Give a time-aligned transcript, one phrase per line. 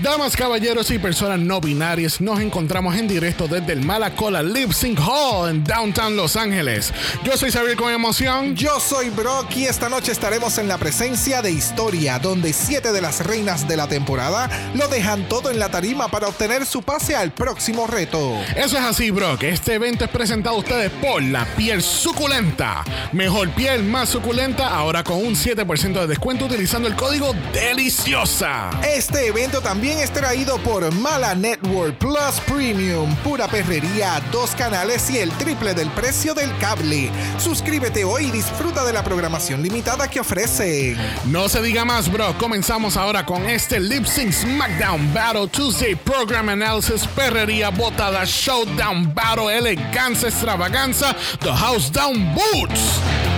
[0.00, 5.00] Damas, caballeros y personas no binarias, nos encontramos en directo desde el Malacola Lip Sync
[5.00, 6.92] Hall en Downtown Los Ángeles.
[7.24, 8.54] Yo soy Xavier con emoción.
[8.54, 13.00] Yo soy Brock y esta noche estaremos en la presencia de Historia, donde siete de
[13.00, 17.16] las reinas de la temporada lo dejan todo en la tarima para obtener su pase
[17.16, 18.36] al próximo reto.
[18.54, 19.42] Eso es así, Brock.
[19.42, 22.84] Este evento es presentado a ustedes por la piel suculenta.
[23.10, 28.70] Mejor piel, más suculenta, ahora con un 7% de descuento utilizando el código DELICIOSA.
[28.94, 35.18] Este evento también es traído por Mala Network Plus Premium, pura perrería, dos canales y
[35.18, 37.10] el triple del precio del cable.
[37.38, 40.96] Suscríbete hoy y disfruta de la programación limitada que ofrece.
[41.26, 42.36] No se diga más, bro.
[42.38, 49.56] Comenzamos ahora con este Lip Sync SmackDown Battle Tuesday Program Analysis, perrería, botada, showdown, battle,
[49.56, 53.37] elegancia, extravaganza, The House Down Boots.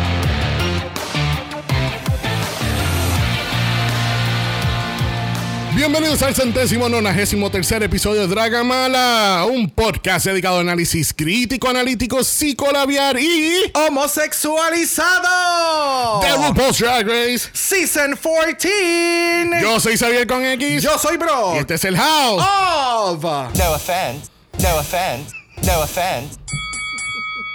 [5.74, 12.22] Bienvenidos al centésimo nonagésimo tercer episodio de Dragamala, un podcast dedicado a análisis crítico, analítico,
[12.24, 16.20] psicolabiar y homosexualizado.
[16.22, 17.48] de RuPaul's Drag Race.
[17.52, 19.62] Season 14.
[19.62, 20.82] Yo soy Xavier con X.
[20.82, 21.54] Yo soy Bro.
[21.54, 22.42] Y este es el House.
[22.42, 23.22] Of.
[23.22, 24.28] No offense.
[24.60, 25.32] No offense.
[25.62, 26.36] No offense.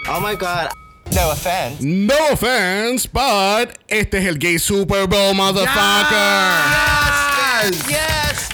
[0.10, 0.70] Oh my god.
[1.12, 1.78] No offense.
[1.82, 6.10] No offense, but este es el Gay Super Bowl, motherfucker.
[6.10, 7.35] Yes.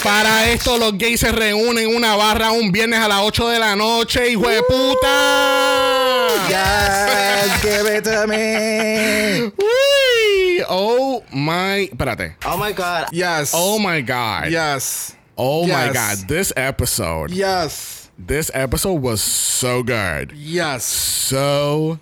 [0.04, 3.60] Para esto los gays se reúnen en una barra un viernes a las 8 de
[3.60, 6.28] la noche, hijo de puta.
[6.50, 9.52] Yes, give it to me.
[9.58, 12.36] Uy, oh my, espérate.
[12.46, 13.10] Oh my god.
[13.12, 13.52] Yes.
[13.54, 14.50] Oh my god.
[14.50, 15.16] Yes.
[15.38, 17.32] Oh my god, this episode.
[17.32, 18.10] Yes.
[18.18, 20.32] This episode was so good.
[20.36, 20.84] Yes.
[20.84, 22.00] So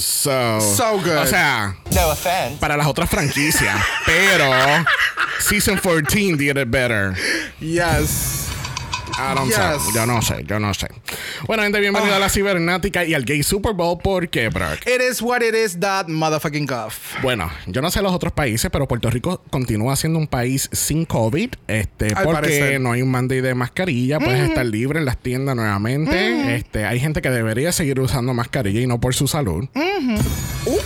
[0.00, 1.16] so So good.
[1.18, 2.56] O sea, No offense.
[2.60, 4.50] para las otras franquicias, pero
[5.40, 7.14] Season 14 did it better.
[7.60, 8.48] Yes.
[9.18, 9.56] I don't Yes.
[9.84, 9.94] know.
[9.94, 10.88] Yo no sé, yo no sé.
[11.46, 13.98] Bueno, gente, bienvenido a la cibernática y al Gay Super Bowl.
[13.98, 14.80] ¿Por qué, Brock?
[14.86, 17.14] It is what it is, that motherfucking guff.
[17.22, 21.04] Bueno, yo no sé los otros países, pero Puerto Rico continúa siendo un país sin
[21.04, 21.50] COVID.
[21.68, 22.80] Este, Al porque parecer.
[22.80, 24.18] no hay un mandate de mascarilla.
[24.18, 26.56] Puedes estar libre en las tiendas nuevamente.
[26.56, 29.68] Este, hay gente que debería seguir usando mascarilla y no por su salud.
[29.74, 30.20] Uh.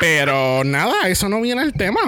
[0.00, 2.00] Pero nada, eso no viene al tema.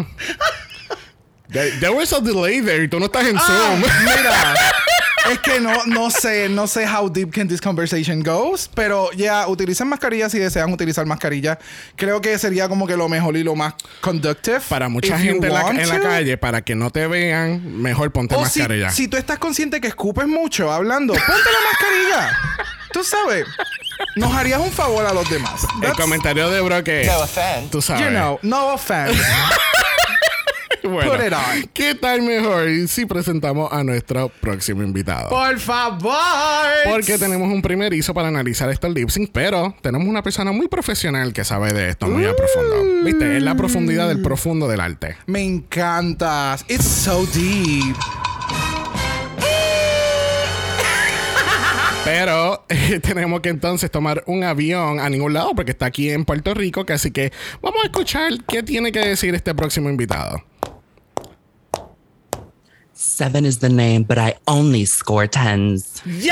[1.53, 3.81] There, there was a delay there y tú no estás en Zoom.
[4.05, 4.55] Mira,
[5.33, 9.47] es que no, no sé, no sé how deep can this conversation goes, pero ya
[9.47, 11.59] utilicen mascarilla si desean utilizar mascarilla.
[11.97, 14.61] Creo que sería como que lo mejor y lo más conductive.
[14.69, 16.03] Para mucha If you gente en la, want en la to.
[16.03, 18.91] calle, para que no te vean, mejor ponte O si, mascarilla.
[18.91, 22.39] si tú estás consciente que escupes mucho hablando, ponte la mascarilla.
[22.93, 23.47] Tú sabes,
[24.17, 25.63] nos harías un favor a los demás.
[25.83, 27.69] El That's- comentario de Bro que No offense.
[27.71, 28.03] tú sabes.
[28.05, 29.19] You know, no offense.
[30.93, 31.71] Bueno, put it on.
[31.73, 35.31] ¿Qué tal mejor si presentamos a nuestro próximo invitado?
[35.31, 36.13] Por favor.
[36.91, 41.33] Porque tenemos un primerizo para analizar estos lip sync, pero tenemos una persona muy profesional
[41.33, 43.05] que sabe de esto muy a profundo.
[43.05, 43.37] ¿Viste?
[43.37, 45.17] Es la profundidad del profundo del arte.
[45.27, 46.65] Me encantas.
[46.69, 47.97] It's so deep.
[52.05, 56.25] Pero eh, tenemos que entonces tomar un avión a ningún lado porque está aquí en
[56.25, 60.43] Puerto Rico, que así que vamos a escuchar qué tiene que decir este próximo invitado.
[63.23, 66.03] Seven is the name, but I only score tens.
[66.05, 66.27] Y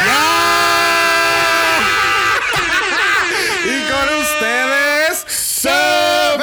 [3.87, 6.43] con ustedes, Seven!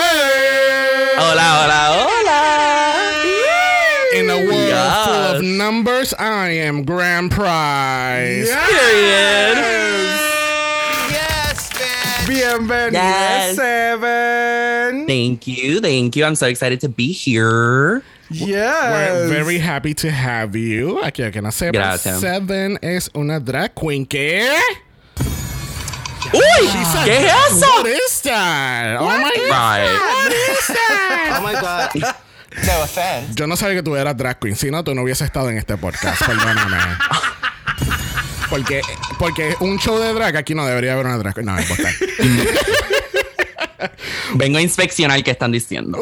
[1.19, 2.39] Hola, hola, hola.
[4.15, 5.05] In a world Yes.
[5.05, 8.47] full of numbers, I am grand prize.
[8.47, 9.57] Period.
[11.11, 12.23] Yes, man.
[12.25, 13.55] bienvenidos, Yes.
[13.57, 15.07] Seven.
[15.07, 16.23] Thank you, thank you.
[16.23, 18.01] I'm so excited to be here.
[18.29, 18.91] Yes.
[18.91, 20.99] We're very happy to have you.
[21.03, 22.19] Aquí a que no sepa, Gracias.
[22.19, 24.49] Seven es una drag queen que...
[26.33, 26.41] Uy,
[27.05, 27.65] ¿qué es eso?
[27.77, 28.97] What is that?
[28.99, 29.49] Oh my God.
[29.49, 29.93] Right.
[29.93, 31.37] What is that?
[31.37, 32.15] Oh my god.
[32.65, 33.33] No offense.
[33.35, 34.55] Yo no sabía que tú eras drag queen.
[34.55, 36.21] Si no, tú no hubieses estado en este podcast.
[36.25, 36.77] Perdóname.
[38.49, 38.81] Porque,
[39.19, 41.45] porque un show de drag aquí no debería haber una drag queen.
[41.45, 41.89] No, importa.
[44.33, 45.99] Vengo a inspeccionar qué están diciendo.
[45.99, 46.01] A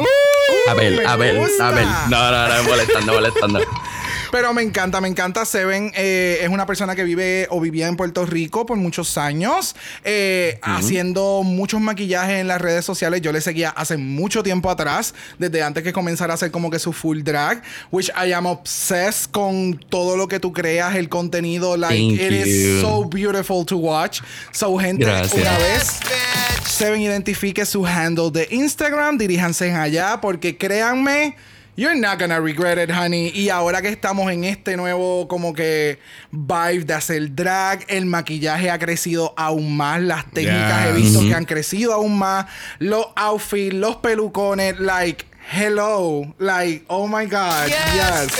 [0.73, 1.69] ver, a ver, gusta.
[1.69, 1.85] a ver.
[2.09, 3.59] No, no, no, molestando, molestando.
[4.31, 5.45] Pero me encanta, me encanta.
[5.45, 9.75] Seven eh, es una persona que vive o vivía en Puerto Rico por muchos años,
[10.03, 13.21] eh, haciendo muchos maquillajes en las redes sociales.
[13.21, 16.79] Yo le seguía hace mucho tiempo atrás, desde antes que comenzara a hacer como que
[16.79, 21.77] su full drag, which I am obsessed con todo lo que tú creas, el contenido.
[21.77, 22.81] Like, Thank it is you.
[22.81, 24.21] so beautiful to watch.
[24.51, 25.33] So, gente, Gracias.
[25.33, 25.99] una vez.
[26.01, 26.44] Yes.
[26.67, 31.35] Seven identifique su handle de Instagram, diríjanse allá porque créanme,
[31.77, 33.31] you're not gonna regret it, honey.
[33.33, 35.99] Y ahora que estamos en este nuevo como que
[36.31, 41.33] vibe de hacer drag, el maquillaje ha crecido aún más, las técnicas he visto que
[41.33, 42.47] han crecido aún más,
[42.79, 48.35] los outfits, los pelucones, like hello, like oh my god, yes.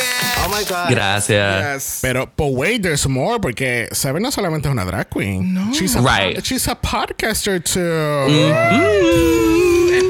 [0.45, 0.89] Oh my god.
[0.93, 1.29] Gracias.
[1.29, 2.01] Yes.
[2.01, 5.53] Pero, but wait, there's more, porque Seven no solamente es una drag queen.
[5.53, 5.73] No.
[5.73, 6.45] She's a, Right.
[6.45, 9.54] She's a podcaster too.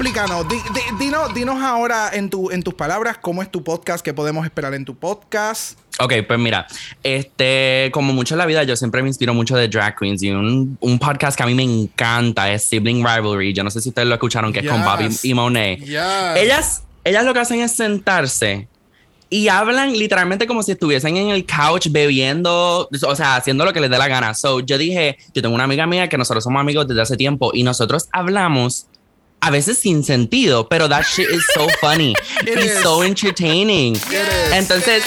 [0.06, 4.06] Explícanos, di- di- dinos, dinos ahora en, tu, en tus palabras cómo es tu podcast,
[4.06, 5.80] qué podemos esperar en tu podcast.
[6.00, 6.68] Ok, pues mira,
[7.02, 10.30] este, como mucho en la vida, yo siempre me inspiro mucho de drag queens y
[10.30, 13.52] un, un podcast que a mí me encanta es Sibling Rivalry.
[13.52, 14.84] Yo no sé si ustedes lo escucharon, que es con.
[14.86, 15.80] Bobby y Monet.
[15.80, 15.98] Yes.
[16.36, 18.68] Ellas, ellas lo que hacen es sentarse
[19.32, 23.82] y hablan literalmente como si estuviesen en el couch bebiendo, o sea, haciendo lo que
[23.82, 24.36] les dé la gana.
[24.36, 27.50] So, yo dije, yo tengo una amiga mía que nosotros somos amigos desde hace tiempo
[27.56, 28.86] y nosotros hablamos
[29.46, 32.82] a veces sin sentido, pero that shit is so funny It y is.
[32.82, 33.96] so entertaining.
[33.96, 34.02] is.
[34.54, 35.04] Entonces,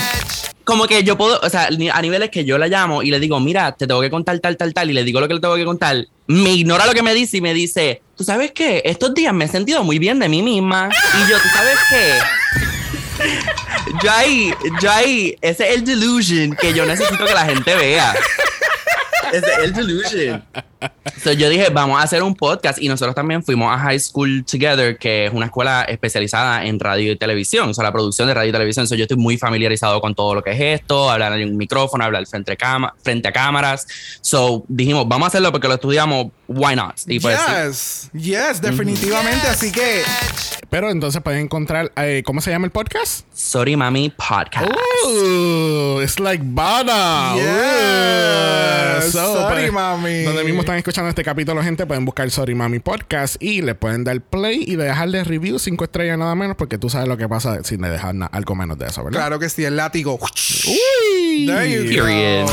[0.64, 3.40] como que yo puedo, o sea, a niveles que yo la llamo y le digo,
[3.40, 5.56] mira, te tengo que contar tal, tal, tal, y le digo lo que le tengo
[5.56, 8.82] que contar, me ignora lo que me dice y me dice, ¿tú sabes qué?
[8.84, 10.88] Estos días me he sentido muy bien de mí misma.
[11.14, 12.18] Y yo, ¿tú sabes qué?
[14.04, 18.14] Yo ahí, yo ahí, ese es el delusion que yo necesito que la gente vea.
[19.32, 20.44] Ese es el delusion.
[21.22, 24.44] So, yo dije, vamos a hacer un podcast y nosotros también fuimos a High School
[24.44, 28.34] Together, que es una escuela especializada en radio y televisión, o sea, la producción de
[28.34, 28.86] radio y televisión.
[28.86, 32.04] So, yo estoy muy familiarizado con todo lo que es esto, hablar en un micrófono,
[32.04, 33.86] hablar frente a, frente a cámaras.
[34.20, 36.96] So, dijimos, vamos a hacerlo porque lo estudiamos, why not?
[37.06, 37.52] Y pues, sí.
[37.52, 39.46] yes, yes, definitivamente.
[39.48, 40.02] Así que
[40.70, 43.26] Pero entonces pueden encontrar, eh, ¿cómo se llama el podcast?
[43.34, 44.70] Sorry Mami Podcast.
[45.04, 47.34] Ooh, it's like Bada.
[47.34, 49.14] Yes.
[49.14, 49.18] Ooh.
[49.18, 50.22] Sorry, mami.
[50.22, 54.04] Donde mismo están escuchando este capítulo, gente, pueden buscar Sorry Mami Podcast y le pueden
[54.04, 57.64] dar play y dejarle review cinco estrellas nada menos, porque tú sabes lo que pasa
[57.64, 59.18] si le dejas algo menos de eso, ¿verdad?
[59.18, 60.18] claro que sí, el látigo.
[60.20, 61.46] Uy.
[61.46, 62.48] There you Period.
[62.48, 62.52] go.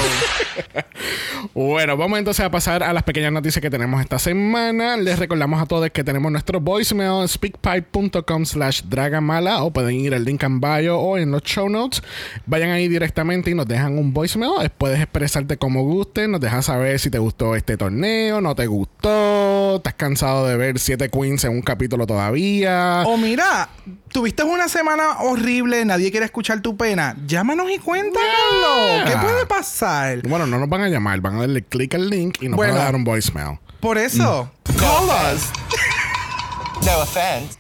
[1.54, 4.98] Bueno, vamos entonces a pasar a las pequeñas noticias que tenemos esta semana.
[4.98, 10.16] Les recordamos a todos que tenemos nuestro voicemail en speakpipe.com slash dragamala o pueden ir
[10.16, 12.02] al link en bio o en los show notes.
[12.46, 14.70] Vayan ahí directamente y nos dejan un voicemail.
[14.78, 19.78] Puedes expresarte como guste, nos dejas saber si te gustó este torneo, no te gustó,
[19.78, 23.04] estás cansado de ver siete queens en un capítulo todavía.
[23.06, 23.70] O mira,
[24.12, 27.16] tuviste una semana horrible, nadie quiere escuchar tu pena.
[27.26, 29.06] Llámanos y cuéntanoslo.
[29.06, 30.28] ¿Qué puede pasar?
[30.28, 32.74] Bueno, no nos van a llamar, van a darle clic al link y nos Bueno.
[32.74, 33.60] van a dar un voicemail.
[33.80, 35.44] Por eso, call us.
[36.86, 37.58] No offense.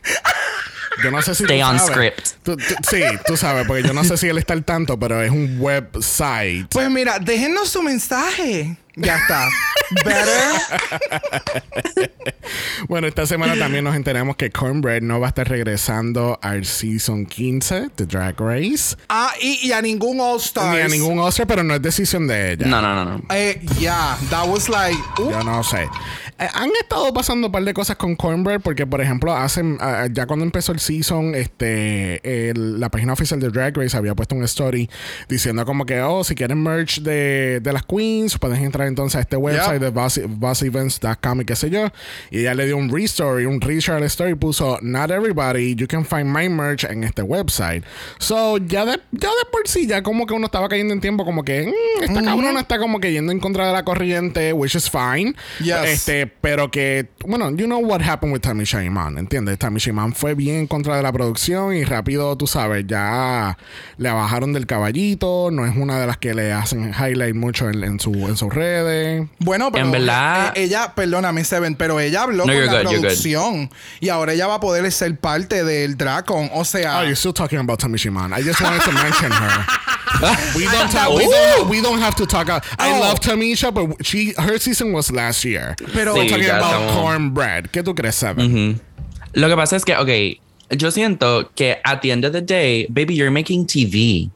[1.04, 1.94] Yo no sé si Stay tú on sabes.
[1.96, 2.28] script.
[2.44, 5.22] Tú- tú- sí, tú sabes, porque yo no sé si él está al tanto, pero
[5.22, 6.68] es un website.
[6.70, 8.78] Pues mira, déjenos su mensaje.
[8.98, 9.50] Ya está.
[10.04, 10.54] Better.
[12.88, 17.26] Bueno, esta semana también nos enteramos que Cornbread no va a estar regresando al season
[17.26, 18.96] 15 de Drag Race.
[19.10, 20.74] Ah, y, y a ningún All Stars.
[20.76, 22.68] Ni a ningún Oscar, pero no es decisión de ella.
[22.68, 23.24] No, no, no, no.
[23.34, 24.98] Eh, yeah, that was like.
[25.20, 25.84] uh, Yo no sé.
[26.38, 30.08] Eh, han estado pasando un par de cosas con Cornbread porque, por ejemplo, hacen ah,
[30.12, 34.36] ya cuando empezó el season, este, el- la página oficial de Drag Race había puesto
[34.36, 34.90] un story
[35.30, 39.22] diciendo como que, oh, si quieren merch de, de las queens, pueden entrar entonces a
[39.22, 41.92] este website de boss- bossevents.com y qué sé yo.
[42.32, 46.26] Y ella le dio un restory, un reshare story puso, not everybody, you can find
[46.26, 47.84] my merch en este website.
[48.20, 51.26] So, ya de, ya de por sí, ya como que uno estaba cayendo en tiempo
[51.26, 54.76] como que, "Mm, esta cabrona está como que yendo en contra de la corriente, which
[54.76, 55.34] is fine.
[55.60, 55.76] Yes.
[55.86, 59.58] Este, pero que, bueno, you know what happened with Tammy Iman, ¿entiendes?
[59.60, 63.58] Tammy Iman fue bien en contra de la producción y rápido, tú sabes, ya
[63.98, 67.84] le bajaron del caballito, no es una de las que le hacen highlight mucho en,
[67.84, 69.28] en su, en sus redes.
[69.40, 72.90] Bueno, pero En verdad- eh, ella, perdóname, Seven, pero ella habló No, con la good,
[72.92, 76.50] producción y ahora ella va a poder ser parte del Dracon.
[76.54, 78.32] O sea, Oh, you're still talking about Tammy Iman.
[78.34, 79.66] I just wanted to mention her.
[80.56, 82.44] We don't, talk, we, don't, we don't have to talk.
[82.48, 83.00] About, I Oh.
[83.02, 85.76] love Tamisha, but she her season was last year.
[85.94, 87.66] Pero- We're Sí, talking ya about estamos- cornbread.
[87.72, 88.80] ¿Qué tú crees, Seven?
[89.34, 90.40] Lo que pasa es que, ok,
[90.78, 94.30] yo siento que at the end of the day, baby, you're making TV.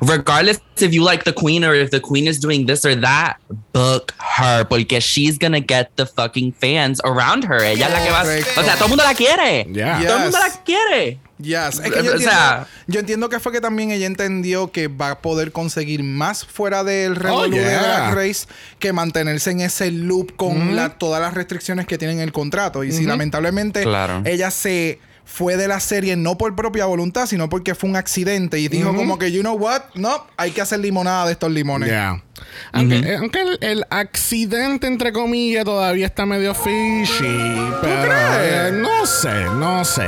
[0.00, 3.36] Regardless if you like the queen or if the queen is doing this or that,
[3.72, 7.60] book her porque she's gonna get the fucking fans around her.
[7.62, 8.22] Ella es la que va.
[8.60, 9.64] O sea, todo el mundo la quiere.
[9.72, 10.00] Yeah.
[10.00, 10.06] Yeah.
[10.08, 10.54] Todo el mundo Yes.
[10.56, 11.18] la quiere.
[11.38, 11.80] Yes.
[11.80, 15.10] Es que yo, entiendo, sea- yo entiendo que fue que también ella entendió que va
[15.10, 17.82] a poder conseguir más fuera del revolú de Oh, yeah.
[17.82, 18.46] Drag Race
[18.78, 22.84] que mantenerse en ese loop con la- todas las restricciones que tienen el contrato.
[22.84, 24.22] Y si lamentablemente Claro.
[24.24, 28.58] ella se fue de la serie no por propia voluntad, sino porque fue un accidente
[28.58, 31.88] y dijo como que, you know what, no, hay que hacer limonada de estos limones.
[31.88, 32.22] Yeah.
[32.72, 37.54] Aunque, eh, aunque el, el accidente, entre comillas, todavía está medio fishy.
[37.80, 38.12] Pero crees?
[38.40, 40.06] eh, no sé, no sé.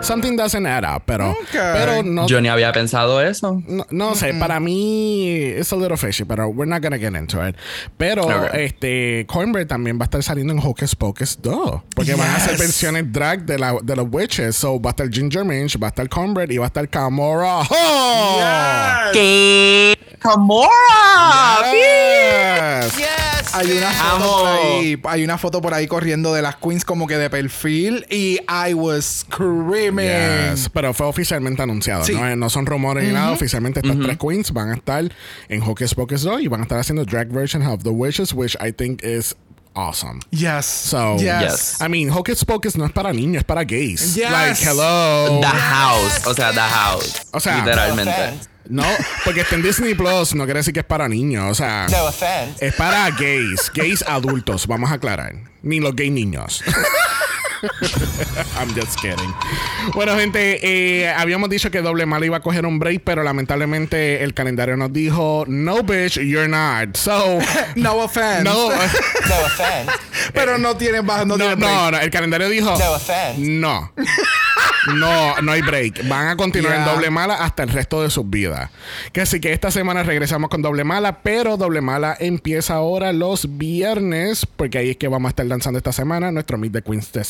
[0.00, 1.02] Something doesn't add up.
[1.06, 1.38] Pero, Ok.
[1.52, 3.62] pero no, Yo ni había pensado eso.
[3.66, 4.34] no, no sé.
[4.34, 7.56] Para mí es a little fishy, pero we're not gonna get into it.
[7.96, 8.54] Pero Ok.
[8.54, 11.82] este Cornbread también va a estar saliendo en Hocus Pocus 2.
[11.94, 12.60] Porque van a hacer Yes.
[12.60, 14.56] versiones drag de, la, de los witches.
[14.56, 17.60] So va a estar Ginger Minch, va a estar Cornbread y va a estar Camora.
[17.68, 18.36] ¡Oh!
[18.38, 19.12] Yes.
[19.12, 20.68] ¡Qué Camora!
[21.60, 21.67] Yes.
[21.72, 23.54] Yes!
[23.54, 24.38] Hay una foto Amo.
[24.38, 28.06] por ahí, hay una foto por ahí corriendo de las queens como que de perfil
[28.10, 30.06] y I was screaming.
[30.06, 32.04] Yes, pero fue oficialmente anunciado.
[32.04, 32.12] Sí.
[32.14, 32.36] ¿no?
[32.36, 33.32] No son rumores ni nada.
[33.32, 35.04] Oficialmente estas tres queens van a estar
[35.48, 38.56] en Hocus Pocus 2 y van a estar haciendo drag version of The Witches, which
[38.60, 39.34] I think is
[39.74, 40.20] awesome.
[40.30, 40.66] Yes.
[40.66, 41.42] So, yes.
[41.42, 41.80] Yes.
[41.80, 44.14] I mean, Hocus Pocus no es para niños, es para gays.
[44.14, 44.30] Yes.
[44.30, 45.40] Like, hello.
[45.40, 46.26] The House.
[46.26, 47.22] O sea, The House.
[47.32, 48.12] O sea, literalmente.
[48.68, 48.84] No,
[49.24, 51.46] porque está en Disney Plus no quiere decir que es para niños.
[51.50, 52.64] O sea, No offense.
[52.66, 55.34] es para gays, gays adultos, vamos a aclarar.
[55.62, 56.62] Ni los gay niños.
[58.56, 59.34] I'm just kidding.
[59.94, 60.60] Bueno, gente,
[61.02, 64.76] eh, habíamos dicho que Doble Mala iba a coger un break, pero lamentablemente el calendario
[64.76, 66.96] nos dijo, no, bitch, you're not.
[66.96, 67.38] So,
[67.74, 68.44] No offense.
[68.44, 68.74] no, No
[69.46, 69.92] offense.
[70.32, 71.68] Pero no tiene baja, no, no, tiene break.
[71.70, 73.34] no, no, el calendario dijo, No offense.
[73.38, 73.92] no.
[74.94, 76.08] No, no hay break.
[76.08, 78.70] Van a continuar en doble mala hasta el resto de sus vidas.
[79.12, 83.58] Que así que esta semana regresamos con doble mala, pero doble mala empieza ahora los
[83.58, 87.12] viernes, porque ahí es que vamos a estar lanzando esta semana nuestro Meet the Queens
[87.12, 87.24] de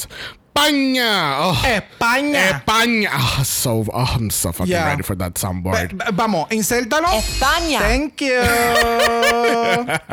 [0.62, 1.38] España.
[1.40, 2.50] Oh, España.
[2.50, 3.10] España.
[3.14, 4.86] Oh, so, oh, I'm so fucking Yeah.
[4.86, 5.92] ready for that soundboard.
[5.94, 7.08] ve- vamos, insértalo.
[7.12, 7.80] España.
[7.80, 8.28] Thank you.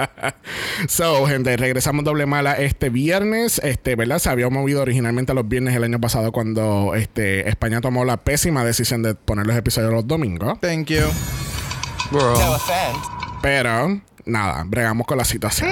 [0.87, 3.59] So, gente, regresamos doble mala este viernes.
[3.63, 4.19] Este, ¿verdad?
[4.19, 8.63] Se había movido originalmente los viernes el año pasado cuando este, España tomó la pésima
[8.63, 10.59] decisión de poner los episodios los domingos.
[10.61, 11.01] Thank you.
[12.11, 12.99] No offense.
[13.41, 15.69] Pero, nada, bregamos con la situación.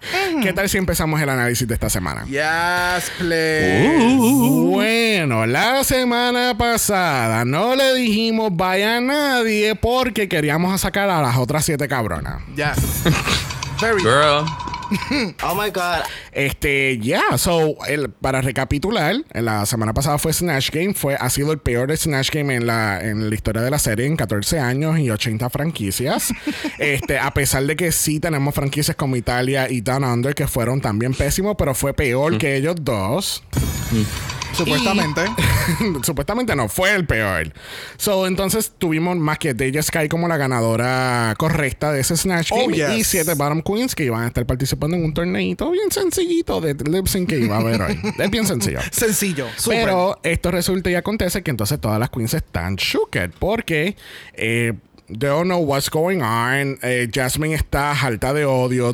[0.42, 2.24] ¿Qué tal si empezamos el análisis de esta semana?
[2.24, 4.16] Yes, please.
[4.18, 11.36] Bueno, la semana pasada no le dijimos vaya a nadie porque queríamos sacar a las
[11.36, 12.42] otras siete cabronas.
[12.54, 13.04] Yes.
[13.80, 14.44] Very Girl.
[15.42, 16.04] Oh my god.
[16.32, 21.52] Este, ya, so, el, para recapitular, la semana pasada fue Snatch Game, fue, ha sido
[21.52, 24.98] el peor Snatch Game en la, en la historia de la serie en 14 años
[24.98, 26.32] y 80 franquicias.
[26.78, 30.80] este, a pesar de que sí tenemos franquicias como Italia y Down Under que fueron
[30.80, 33.42] también pésimos, pero fue peor que ellos dos.
[34.52, 35.22] Supuestamente.
[36.02, 37.52] Supuestamente no, fue el peor.
[37.96, 42.66] So, entonces tuvimos más que Deja Sky como la ganadora correcta de ese Snatch Oh,
[42.68, 42.90] Game yes.
[42.98, 46.74] y siete Bottom Queens que iban a estar participando en un torneito bien sencillito de
[46.90, 48.00] lip sync que iba a haber hoy.
[48.18, 48.80] es bien sencillo.
[48.90, 49.46] Sencillo.
[49.56, 49.84] Super.
[49.84, 53.96] Pero esto resulta y acontece que entonces todas las queens están shooked porque
[54.34, 54.72] eh,
[55.06, 56.78] they don't know what's going on.
[56.82, 58.90] Eh, Jasmine está alta de odio.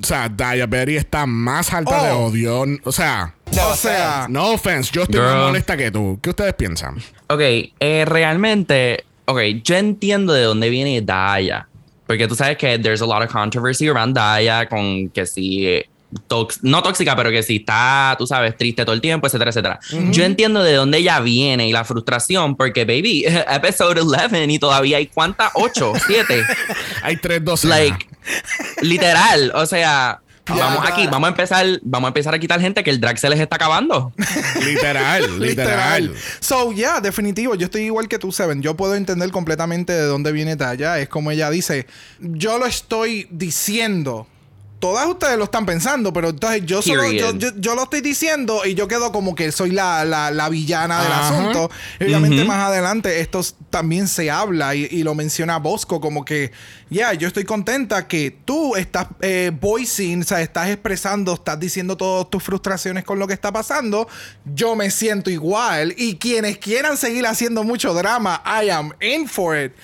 [0.00, 2.26] O sea, Diabetes está más alta de Oh.
[2.26, 2.64] odio.
[2.84, 4.32] O sea, No o sea, offense.
[4.32, 5.44] no offense, yo estoy más Girl.
[5.46, 6.18] molesta que tú.
[6.22, 6.96] ¿Qué ustedes piensan?
[7.28, 7.40] Ok,
[7.80, 11.66] eh, realmente, ok, yo entiendo de dónde viene Daya.
[12.06, 15.82] Porque tú sabes que there's a lot of controversy around Daya con que si,
[16.28, 19.80] tox- no tóxica, pero que si está, tú sabes, triste todo el tiempo, etcétera, etcétera.
[20.10, 24.96] Yo entiendo de dónde ella viene y la frustración, porque, baby, episode 11 y todavía
[24.98, 26.42] hay cuántas, 8, 7.
[27.02, 27.78] Hay tres docenas.
[27.78, 28.06] like,
[28.82, 30.20] literal, o sea.
[30.46, 33.28] Vamos aquí, vamos a empezar, vamos a empezar a quitar gente que el drag se
[33.28, 34.12] les está acabando.
[34.64, 36.14] literal, literal.
[36.40, 37.54] So, yeah, definitivo.
[37.54, 38.62] Yo estoy igual que tú, Seven.
[38.62, 40.98] Yo puedo entender completamente de dónde viene Taya.
[40.98, 41.86] Es como ella dice,
[42.18, 44.26] yo lo estoy diciendo.
[44.82, 48.62] Todas ustedes lo están pensando, pero entonces yo solo yo, yo, yo lo estoy diciendo
[48.66, 51.28] y yo quedo como que soy la, la, la villana del Ajá.
[51.28, 51.70] asunto.
[52.00, 56.50] Y obviamente más adelante esto también se habla y, y lo menciona Bosco como que,
[56.90, 61.96] ya, yo estoy contenta que tú estás eh, voicing, o sea, estás expresando, estás diciendo
[61.96, 64.08] todas tus frustraciones con lo que está pasando.
[64.52, 69.56] Yo me siento igual y quienes quieran seguir haciendo mucho drama, I am in for
[69.56, 69.74] it.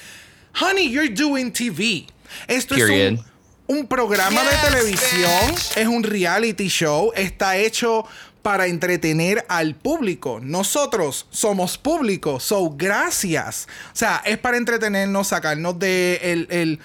[0.60, 2.04] Honey, you're doing TV.
[2.48, 3.12] Esto Period.
[3.14, 3.27] es un
[3.68, 5.76] un programa de televisión, bitch.
[5.76, 8.04] es un reality show, está hecho
[8.42, 10.40] para entretener al público.
[10.42, 13.68] Nosotros somos público, so gracias.
[13.92, 16.80] O sea, es para entretenernos, sacarnos de el, el-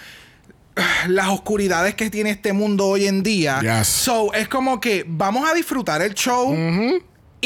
[1.07, 3.59] las oscuridades que tiene este mundo hoy en día.
[3.61, 3.87] Yes.
[3.87, 6.53] So, es como que vamos a disfrutar el show.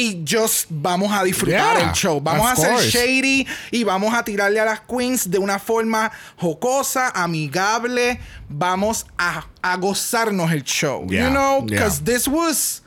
[0.00, 2.20] Y just vamos a disfrutar Yeah, el show.
[2.20, 7.10] Vamos a ser shady y vamos a tirarle a las queens de una forma jocosa,
[7.16, 8.20] amigable.
[8.48, 11.04] Vamos a, a gozarnos el show.
[11.08, 11.80] Yeah, you know, yeah.
[11.80, 12.82] because this was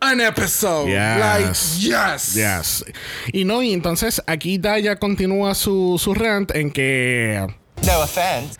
[0.00, 0.88] an episode.
[0.88, 1.18] Yes.
[1.18, 1.46] Like,
[1.80, 2.34] yes.
[2.36, 2.84] Yes.
[3.32, 7.44] Y no, y entonces aquí Daya continúa su, su rant en que.
[7.84, 8.56] No offense.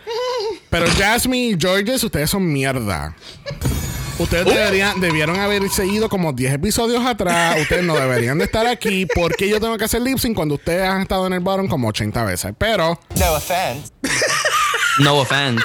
[0.71, 3.15] Pero Jasmine y Georges, ustedes son mierda.
[4.19, 7.57] Ustedes deberían, debieron haber seguido como 10 episodios atrás.
[7.61, 9.07] Ustedes no deberían de estar aquí.
[9.15, 11.89] porque yo tengo que hacer lip sync cuando ustedes han estado en el bottom como
[11.89, 12.53] 80 veces?
[12.57, 13.93] Pero, No offense.
[14.99, 15.63] No offense.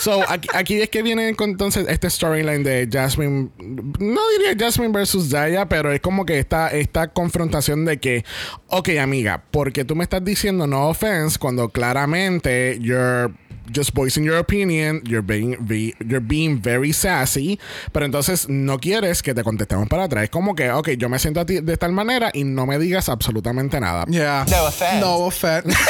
[0.00, 3.50] so, aquí, aquí es que viene entonces este storyline de Jasmine.
[3.58, 8.24] No diría Jasmine versus Daya, pero es como que esta, esta confrontación de que,
[8.68, 13.30] ok, amiga, porque tú me estás diciendo no offense cuando claramente you're
[13.72, 17.58] just voicing your opinion, you're being, ve- you're being very sassy,
[17.92, 20.24] pero entonces no quieres que te contestemos para atrás.
[20.24, 22.78] Es como que, ok, yo me siento a ti de tal manera y no me
[22.78, 24.04] digas absolutamente nada.
[24.08, 24.44] Yeah.
[24.50, 25.00] No offense.
[25.00, 25.76] No offense.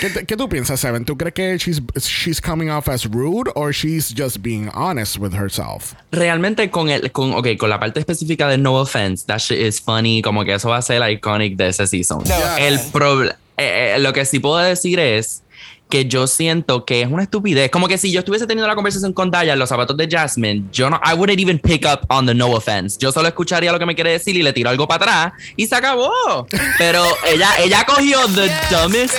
[0.00, 1.04] ¿Qué, te- qué tú piensas, Seven?
[1.04, 5.32] ¿Tú crees que she's, she's coming off as rude or she's just being honest with
[5.34, 5.94] herself?
[6.12, 9.80] Realmente con el, con, okay, con la parte específica de No Offense, that shit is
[9.80, 12.22] funny, como que eso va a ser el iconic de ese season.
[12.28, 15.42] No El eh, eh, lo que sí puedo decir es
[15.88, 17.70] que yo siento que es una estupidez.
[17.70, 20.64] Como que si yo estuviese teniendo la conversación con Daya en los zapatos de Jasmine,
[20.72, 22.98] yo no, I wouldn't even pick up on the no offense.
[23.00, 25.66] Yo solo escucharía lo que me quiere decir y le tiro algo para atrás y
[25.66, 26.46] se acabó.
[26.78, 29.14] Pero ella, ella cogió the dumbest,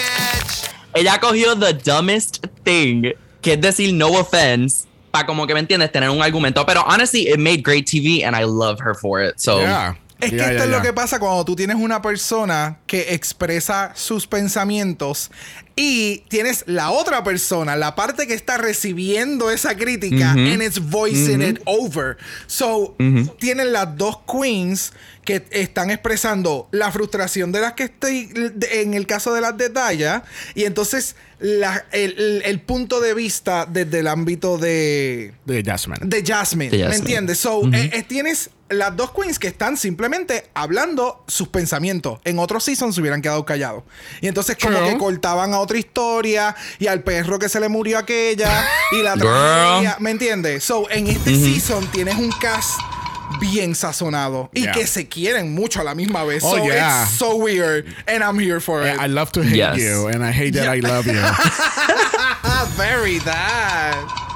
[0.93, 5.91] ella cogió the dumbest thing, que es decir no offense, para como que me entiendes,
[5.91, 6.65] tener un argumento.
[6.65, 9.35] Pero honestly, it made great TV and I love her for it.
[9.37, 9.97] So, Yeah.
[10.19, 13.13] Es que Yeah, esto yeah, es lo que pasa cuando tú tienes una persona que
[13.13, 15.31] expresa sus pensamientos
[15.81, 21.41] y tienes la otra persona, la parte que está recibiendo esa crítica, and it's voicing
[21.41, 22.17] it over.
[22.47, 22.95] So,
[23.39, 24.91] tienen las dos queens
[25.23, 28.29] que están expresando la frustración de las que estoy,
[28.71, 33.13] en el caso de las de Daya, y entonces la- el, el- el punto de
[33.13, 35.99] vista desde el ámbito de De Jasmine.
[36.03, 37.39] de Jasmine, De ¿me entiendes?
[37.39, 42.19] So, eh, eh, tienes las dos queens que están simplemente hablando sus pensamientos.
[42.23, 43.83] En otros seasons se hubieran quedado callados.
[44.21, 44.89] Y entonces como True.
[44.91, 49.13] que cortaban a otra historia y al perro que se le murió aquella y la
[49.13, 49.21] Girl.
[49.21, 50.63] tragedia, ¿me entiendes?
[50.63, 52.79] So, en este season tienes un cast
[53.39, 54.71] bien sazonado y Yeah.
[54.73, 56.43] que se quieren mucho a la misma vez.
[56.43, 57.03] Oh, so yeah.
[57.03, 58.99] it's so weird and I'm here for it.
[58.99, 59.77] I love to hate Yes.
[59.77, 61.13] you and I hate that I love you.
[62.77, 64.28] Very that.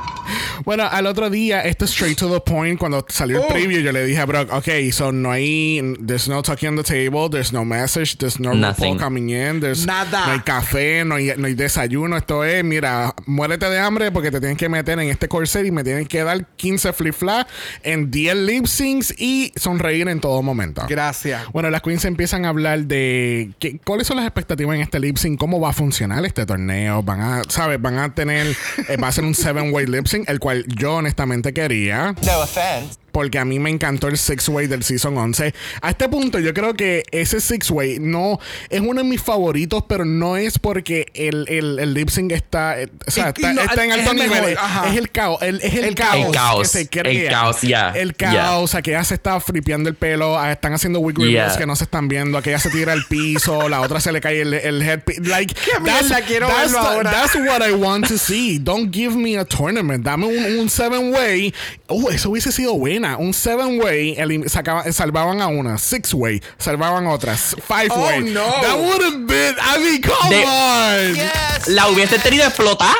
[0.65, 3.47] Bueno, al otro día, esto straight to the point, cuando salió el Oh.
[3.53, 6.83] preview, yo le dije a Brock, ok, so no hay, there's no talking on the
[6.83, 8.97] table, there's no message, there's no Nothing.
[8.97, 10.25] Coming in, there's Nada.
[10.27, 14.31] no hay café, no hay, no hay desayuno, esto es, mira, muérete de hambre porque
[14.31, 17.47] te tienes que meter en este corset y me tienes que dar 15 flip flap
[17.83, 20.86] en 10 lip syncs y sonreír en todo momento.
[20.88, 21.41] Gracias.
[21.51, 25.17] Bueno, las queens empiezan a hablar de qué- cuáles son las expectativas en este lip
[25.17, 27.01] sync, cómo va a funcionar este torneo.
[27.03, 27.81] Van a, ¿sabes?
[27.81, 28.55] Van a tener,
[28.88, 32.15] eh, va a ser un seven-way lip sync, el cual yo honestamente quería.
[32.26, 33.02] No offense.
[33.13, 35.54] Porque a mí me encantó el Six Way del Season 11.
[35.82, 39.84] A este punto, yo creo que ese Six Way no es uno de mis favoritos,
[39.88, 43.45] pero no es porque el, el, el lip sync está, eh, o sea, Y- y
[43.45, 44.58] está, no, está en es alto el nivel.
[44.91, 45.41] Es el caos.
[45.43, 46.26] el- es el, El caos, caos.
[46.26, 47.32] El caos, que se el crea.
[47.32, 48.32] caos, yeah, El yeah.
[48.34, 48.76] caos.
[48.76, 50.38] Aquella se está flipeando el pelo.
[50.38, 51.56] ah, Están haciendo wig removes Yeah.
[51.58, 52.38] que no se están viendo.
[52.39, 53.69] Aquella se tira al piso.
[53.69, 55.21] la otra se le cae el, el headpiece.
[55.21, 57.12] Like, Qué mierda, quiero that's, verlo ahora.
[57.12, 58.58] that's what I want to see.
[58.58, 60.04] Don't give me a tournament.
[60.04, 61.54] Dame un, un seven way.
[61.88, 62.73] Oh, eso hubiese sido
[63.05, 64.15] Un seven way.
[64.47, 65.77] sacaba- salvaban a una.
[65.77, 66.41] Six way.
[66.57, 67.33] Salvaban a otra.
[67.33, 68.19] s- Five Oh, way.
[68.21, 68.45] no.
[68.61, 69.55] That would have been.
[69.61, 71.15] I mean, come De- on.
[71.15, 71.67] Yes.
[71.67, 72.95] ¿La hubiese tenido explotar?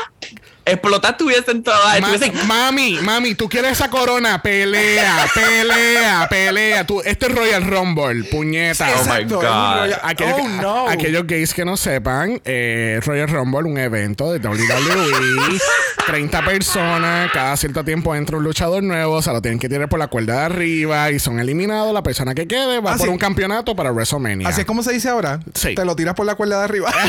[0.66, 2.00] Explotar tuviesen todas.
[2.00, 6.86] Ma- tuviesen- mami, mami, tú quieres esa corona, pelea, pelea, pelea.
[6.88, 8.86] Tú, este es Royal Rumble, puñeta.
[8.88, 9.92] Oh my Exacto, God.
[10.04, 10.88] Aquellos, oh, no.
[10.88, 15.60] aquellos gays que no sepan, eh, Royal Rumble, un evento de WWE,
[16.06, 20.00] 30 personas, cada cierto tiempo entra un luchador nuevo, se lo tienen que tirar por
[20.00, 21.94] la cuerda de arriba y son eliminados.
[21.94, 24.48] La persona que quede va Ah, por un campeonato para WrestleMania.
[24.48, 25.40] Así es como se dice ahora.
[25.54, 25.76] Sí.
[25.76, 26.90] Te lo tiras por la cuerda de arriba.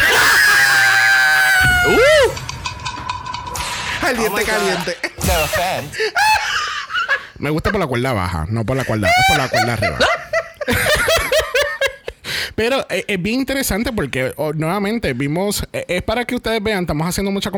[4.04, 4.98] Al Oh caliente.
[5.26, 5.98] No offense.
[7.38, 9.98] Me gusta por la cuerda baja, no por la cuerda, es por la cuerda arriba.
[12.54, 16.82] Pero eh, es bien interesante porque oh, nuevamente vimos, eh, es para que ustedes vean,
[16.84, 17.50] estamos haciendo mucha,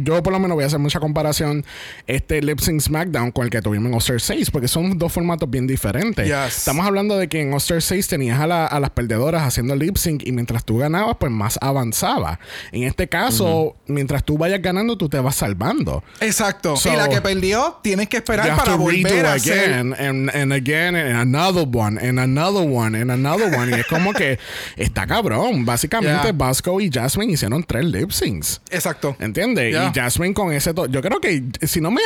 [0.00, 1.64] yo por lo menos voy a hacer mucha comparación
[2.06, 5.50] este Lip Sync SmackDown con el que tuvimos en All-Star 6 porque son dos formatos
[5.50, 6.26] bien diferentes.
[6.26, 6.58] Yes.
[6.58, 9.96] Estamos hablando de que en All-Star 6 tenías a, la- a las perdedoras haciendo lip
[9.96, 12.38] sync y mientras tú ganabas pues más avanzaba.
[12.72, 16.02] En este caso, mientras tú vayas ganando tú te vas salvando.
[16.20, 16.76] Exacto.
[16.76, 19.72] So- y la que perdió, tienes que esperar para volver a hacer.
[19.74, 23.86] again and, and again and another one and another one and another one y es
[23.86, 24.38] como que
[24.76, 25.64] está cabrón.
[25.64, 26.32] Básicamente, Yeah.
[26.32, 28.60] Vasco y Jasmine hicieron tres lip syncs.
[28.70, 29.16] Exacto.
[29.18, 29.70] ¿Entiendes?
[29.72, 29.90] Yeah.
[29.94, 32.00] Y Jasmine con ese Yo creo que, si no me.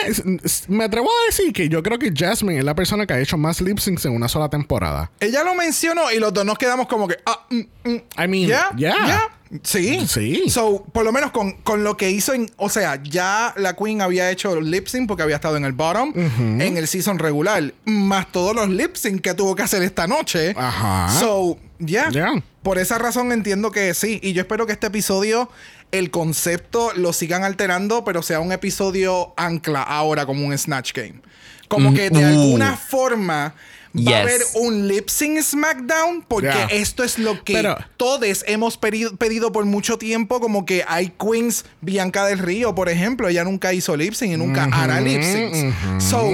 [0.68, 3.36] Me atrevo a decir que yo creo que Jasmine es la persona que ha hecho
[3.36, 5.10] más lip syncs en una sola temporada.
[5.20, 7.16] Ella lo mencionó y los dos nos quedamos como que.
[7.26, 9.37] Ah, mm, mm, I mean, yeah, yeah.
[9.62, 10.06] Sí.
[10.06, 10.44] Sí.
[10.48, 12.50] So, por lo menos con, con lo que hizo en.
[12.56, 16.12] O sea, ya la Queen había hecho lip sync porque había estado en el bottom
[16.14, 17.72] en el season regular.
[17.84, 20.54] Más todos los lip sync que tuvo que hacer esta noche.
[20.56, 21.08] Ajá.
[21.18, 22.10] So, yeah.
[22.10, 22.42] Yeah.
[22.62, 24.20] Por esa razón entiendo que sí.
[24.22, 25.50] Y yo espero que este episodio,
[25.92, 31.22] el concepto lo sigan alterando, pero sea un episodio ancla ahora como un Snatch Game.
[31.68, 32.28] Como que de uh.
[32.28, 33.54] alguna forma.
[33.96, 34.12] Va Yes.
[34.14, 36.66] a haber un lip sync SmackDown porque Yeah.
[36.70, 40.40] esto es lo que Pero- todos hemos pedido, pedido por mucho tiempo.
[40.40, 44.36] Como que hay queens, Bianca del Río, por ejemplo, ella nunca hizo lip sync y
[44.36, 45.74] nunca hará lip syncs.
[46.04, 46.28] So,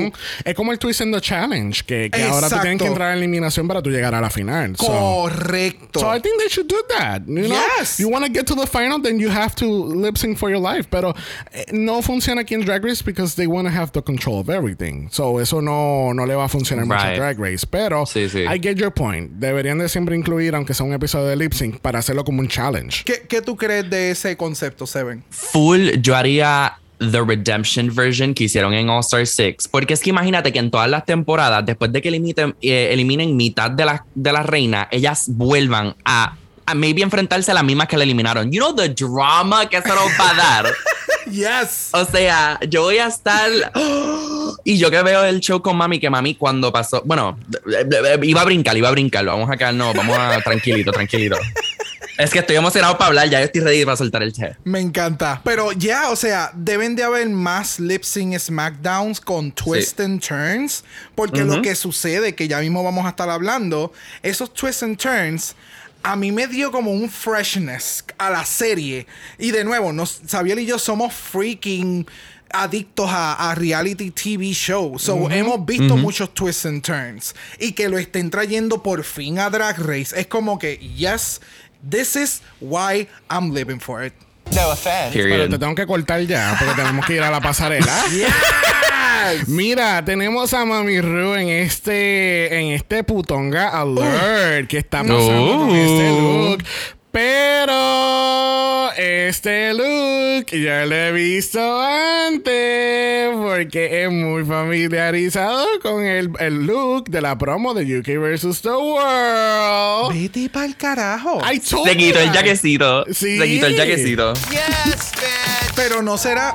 [0.44, 3.18] Es como el Twist in the Challenge, que, que ahora tú tienes que entrar en
[3.18, 4.76] eliminación para tú llegar a la final.
[4.76, 6.00] So- correcto.
[6.00, 7.22] So I think they should do that.
[7.26, 7.98] You know, Yes.
[7.98, 10.60] you want to get to the final, then you have to lip sync for your
[10.60, 10.88] life.
[10.90, 11.14] Pero
[11.52, 14.48] eh, no funciona aquí en Drag Race because they want to have the control of
[14.50, 15.08] everything.
[15.10, 17.16] So eso no, no le va a funcionar mucho a Right.
[17.18, 17.43] Drag Race.
[17.70, 18.40] Pero Sí, sí.
[18.40, 19.30] I get your point.
[19.32, 22.48] Deberían de siempre incluir, aunque sea un episodio de lip sync, para hacerlo como un
[22.48, 23.02] challenge.
[23.04, 25.24] ¿Qué, qué tú crees de ese concepto, Seven?
[25.30, 29.68] Full, yo haría The Redemption version que hicieron en All Star 6.
[29.70, 33.36] Porque es que imagínate que en todas las temporadas, después de que elimiten, eh, eliminen
[33.36, 37.88] mitad de las de las reinas, ellas vuelvan a, a maybe enfrentarse a las mismas
[37.88, 38.50] que la eliminaron.
[38.50, 40.66] You know the drama que eso nos va a dar.
[41.30, 41.88] Yes.
[41.92, 43.50] O sea, yo voy a estar.
[44.64, 47.02] Y yo que veo el show con mami, que mami cuando pasó.
[47.04, 47.38] Bueno,
[48.22, 49.24] iba a brincar, iba a brincar.
[49.24, 51.36] Vamos a quedarnos, vamos a tranquilito, tranquilito.
[52.16, 54.56] Es que estoy emocionado para hablar, ya yo estoy ready para soltar el che.
[54.64, 55.40] Me encanta.
[55.44, 60.84] Pero ya, o sea, deben de haber más lip sync SmackDowns con twists and turns.
[61.14, 65.56] Porque lo que sucede, que ya mismo vamos a estar hablando, esos twists and turns.
[66.04, 69.06] A mí me dio como un freshness a la serie.
[69.38, 72.06] Y de nuevo, nos, Xavier y yo somos freaking
[72.54, 75.02] adictos a, a reality TV shows.
[75.02, 77.34] So, hemos visto muchos twists and turns.
[77.58, 80.18] Y que lo estén trayendo por fin a Drag Race.
[80.18, 81.40] Es como que, yes,
[81.88, 84.14] this is why I'm living for it.
[84.52, 85.12] No offense.
[85.12, 88.04] Pero te tengo que cortar ya porque tenemos que ir a la pasarela.
[88.12, 89.48] Yes!
[89.48, 95.70] Mira, tenemos a Mami Ru en este, en este putonga alert que está pasando con
[95.74, 96.64] este look.
[97.14, 106.66] Pero este look ya lo he visto antes porque es muy familiarizado con el, el
[106.66, 108.62] look de la promo de UK vs.
[108.62, 110.12] The World.
[110.12, 111.40] Vete pa'l carajo.
[111.48, 113.04] I told Se quitó you el jaquecito.
[113.12, 113.38] Sí.
[113.38, 114.34] Se quitó el jaquecito.
[114.34, 115.72] Yes, bitch.
[115.76, 116.52] Pero no será.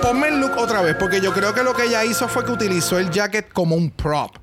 [0.00, 2.52] Ponme el look otra vez, porque yo creo que lo que ella hizo fue que
[2.52, 4.36] utilizó el jacket como un prop.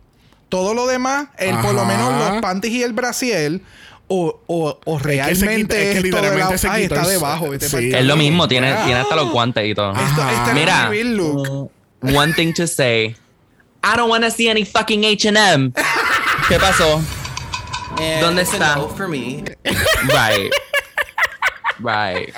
[0.50, 3.62] Todo lo demás, el, por lo menos los panties y el brasier,
[4.08, 6.84] o, o, o que se realmente quita- es que esto de la- literalmente se Ay,
[6.84, 7.50] quitó está debajo.
[7.50, 7.92] vete sí.
[7.94, 8.86] Es lo mismo, tiene, Yeah.
[8.86, 9.92] tiene hasta los guantes y todo.
[9.94, 10.90] Esto, este Mira.
[10.92, 11.72] look.
[12.02, 13.16] One thing to say.
[13.84, 15.72] I don't want to see any fucking H&M.
[16.48, 17.02] ¿Qué pasó?
[17.98, 18.76] And ¿Dónde it's a está?
[18.76, 19.44] no for me.
[20.08, 20.52] Right.
[21.80, 22.34] Right.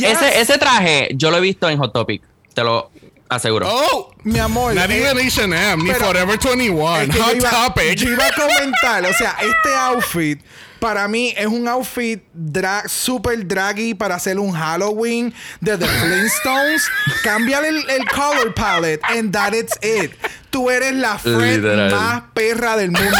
[0.00, 0.18] Yes.
[0.22, 2.22] Ese, ese traje yo lo he visto en Hot Topic.
[2.54, 2.90] Te lo
[3.28, 3.66] aseguro.
[3.70, 4.74] Oh, Mi amor.
[4.74, 6.96] not eh, even H&M, ni Forever 21.
[7.02, 7.94] Es que yo Hot iba, Topic.
[7.96, 10.40] yo iba a comentar, o sea, este outfit
[10.78, 16.88] para mí es un outfit drag, super draggy para hacer un Halloween de The Flintstones.
[17.22, 20.12] Cámbiale el, el color palette and that is it.
[20.50, 21.90] Tú eres la Fred Literal.
[21.90, 23.16] más perra del mundo.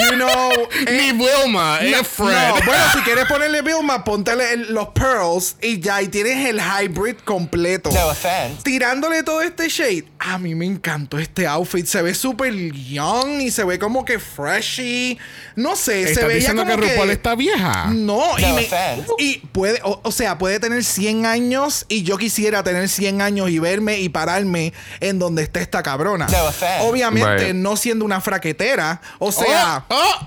[0.00, 0.50] You know.
[0.90, 2.26] Ni eh, Wilma, no, es Fred.
[2.48, 6.60] no, bueno, si quieres ponerle Vilma, póntele el- los pearls y ya, y tienes el
[6.60, 8.62] hybrid completo No offense.
[8.64, 10.06] tirándole todo este shade.
[10.18, 11.86] A mí me encantó este outfit.
[11.86, 15.18] Se ve súper young y se ve como que freshy.
[15.56, 17.86] No sé, se ¿Estás veía diciendo como que RuPaul está vieja?
[17.92, 19.06] No, y, No me- offense.
[19.18, 23.50] y puede, o, o sea, puede tener 100 años y yo quisiera tener 100 años
[23.50, 26.26] y verme y pararme en donde está esta cabrona.
[26.26, 26.71] No offense.
[26.80, 27.54] Obviamente Right.
[27.54, 30.26] no siendo una fraquetera, o sea, Oh, oh.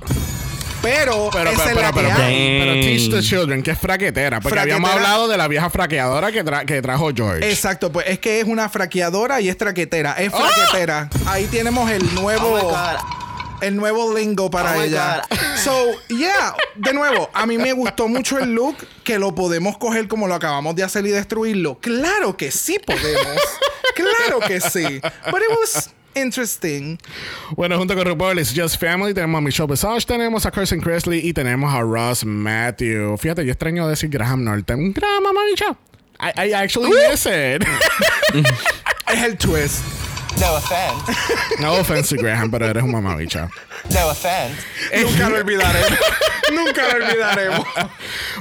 [0.82, 2.60] pero, Pero, esa pero, es la pero, pero, que hay.
[2.60, 4.40] pero teach the children, que es fraquetera.
[4.40, 7.50] Porque habíamos hablado de la vieja fraqueadora que, tra- que trajo George.
[7.50, 10.14] Exacto, pues es que es una fraqueadora y es traquetera.
[10.14, 10.38] Es ¡Ah!
[10.38, 11.10] fraquetera.
[11.26, 12.60] Ahí tenemos el nuevo.
[12.62, 12.76] Oh
[13.62, 15.22] el nuevo lingo para Oh ella.
[15.64, 15.74] So,
[16.10, 20.28] yeah, de nuevo, a mí me gustó mucho el look, que lo podemos coger como
[20.28, 21.80] lo acabamos de hacer y destruirlo.
[21.80, 23.42] Claro que sí podemos.
[23.96, 25.00] claro que sí.
[25.32, 26.98] But it was interesting.
[27.56, 31.28] Bueno, junto con RuPaul es Just Family, tenemos a Michelle Visage, tenemos a Kirsten Cresley
[31.28, 33.18] y tenemos a Ross Matthew.
[33.18, 34.94] Fíjate, yo extraño decir Graham Norton.
[34.94, 35.76] Graham, mamá, Michelle.
[36.20, 37.64] I, I actually miss it.
[39.08, 40.05] Es el twist.
[40.40, 41.14] No offense.
[41.60, 43.50] No offense, Graham, pero eres un mamabicha.
[43.90, 44.56] No offense.
[45.04, 46.00] Nunca lo olvidaremos.
[46.54, 47.66] Nunca lo olvidaremos.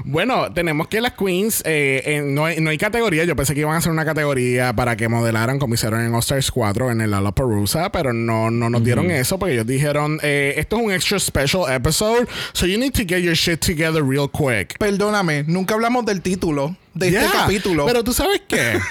[0.05, 3.25] Bueno, tenemos que las queens, eh, en- no, hay, no hay categoría.
[3.25, 6.21] Yo pensé que iban a hacer una categoría para que modelaran como hicieron en All
[6.21, 10.55] Stars 4 en el Lollapalooza, pero no, no nos dieron eso porque ellos dijeron, eh,
[10.57, 14.29] esto es un extra special episode, so you need to get your shit together real
[14.31, 14.77] quick.
[14.79, 17.87] Perdóname, nunca hablamos del título de Yeah, este capítulo.
[17.87, 18.79] Pero tú sabes qué?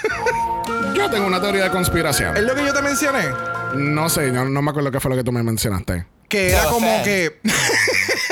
[0.94, 2.36] yo tengo una teoría de conspiración.
[2.38, 3.26] es lo que yo te mencioné.
[3.76, 6.06] No sé, no, no me acuerdo qué fue lo que tú me mencionaste.
[6.30, 7.40] Que era No como que.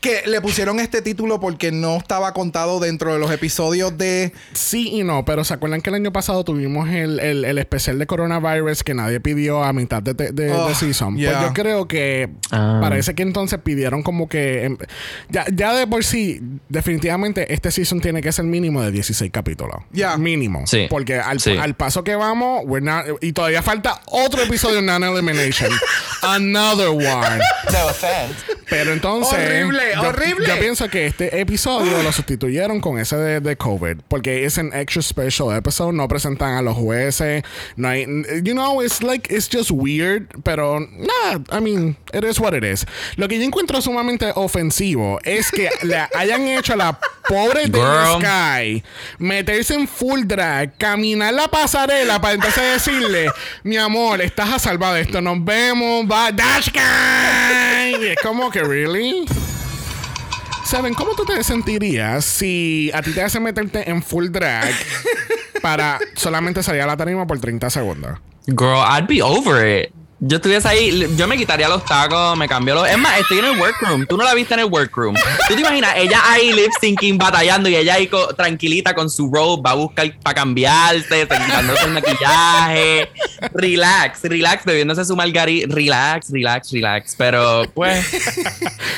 [0.00, 4.32] que le pusieron este título porque no estaba contado dentro de los episodios de.
[4.52, 7.98] Sí y no, pero ¿se acuerdan que el año pasado tuvimos el, el- el especial
[7.98, 11.16] de coronavirus que nadie pidió a mitad de, de, de- Oh, de season?
[11.16, 11.32] yeah.
[11.38, 12.78] Pues yo creo que Ah.
[12.80, 14.64] parece que entonces pidieron como que...
[14.64, 14.76] em,
[15.28, 19.76] ya, ya de por sí, definitivamente este season tiene que ser mínimo de 16 capítulos.
[19.92, 20.16] Yeah.
[20.16, 20.66] Mínimo.
[20.66, 20.86] Sí.
[20.90, 21.56] Porque al, Sí.
[21.56, 25.70] al paso que vamos, we're not- y todavía falta otro episodio de Non-Elimination.
[26.22, 27.40] Another one.
[27.72, 28.34] No offense.
[28.68, 29.32] Pero entonces.
[29.34, 30.46] Horrible, yo, horrible.
[30.46, 33.98] Yo pienso que este episodio lo sustituyeron con ese de, de COVID.
[34.08, 35.92] Porque es un extra special episode.
[35.92, 37.42] No presentan a los jueces.
[37.76, 38.06] No hay.
[38.42, 39.32] You know, it's like.
[39.34, 40.28] It's just weird.
[40.42, 41.42] Pero nada.
[41.50, 42.86] I mean, it is what it is.
[43.16, 46.98] Lo que yo encuentro sumamente ofensivo es que le hayan hecho a la
[47.28, 48.20] pobre Girl.
[48.20, 48.82] Sky
[49.18, 53.30] meterse en full drag, caminar la pasarela para entonces decirle,
[53.62, 58.06] mi amor, estás a salvar de esto, nos vemos, va, Dash Sky.
[58.06, 59.26] Es como que, ¿really?
[60.70, 64.72] ¿Saben cómo tú te sentirías si a ti te hacen meterte en full drag
[65.62, 68.20] para solamente salir a la tarima por 30 segundos?
[68.46, 69.92] Girl, I'd be over it.
[70.22, 72.86] Yo estuviese ahí, yo me quitaría los tacos, me cambio los.
[72.88, 74.04] Es más, estoy en el workroom.
[74.06, 75.14] Tú no la viste en el workroom.
[75.48, 79.32] Tú te imaginas, ella ahí lip syncing, batallando y ella ahí co- tranquilita con su
[79.32, 83.08] robe, va a buscar para cambiarse, quitándose el maquillaje.
[83.54, 85.74] Relax, relax, bebiéndose su margarita.
[85.74, 87.14] Relax, relax, relax.
[87.16, 88.04] Pero, pues,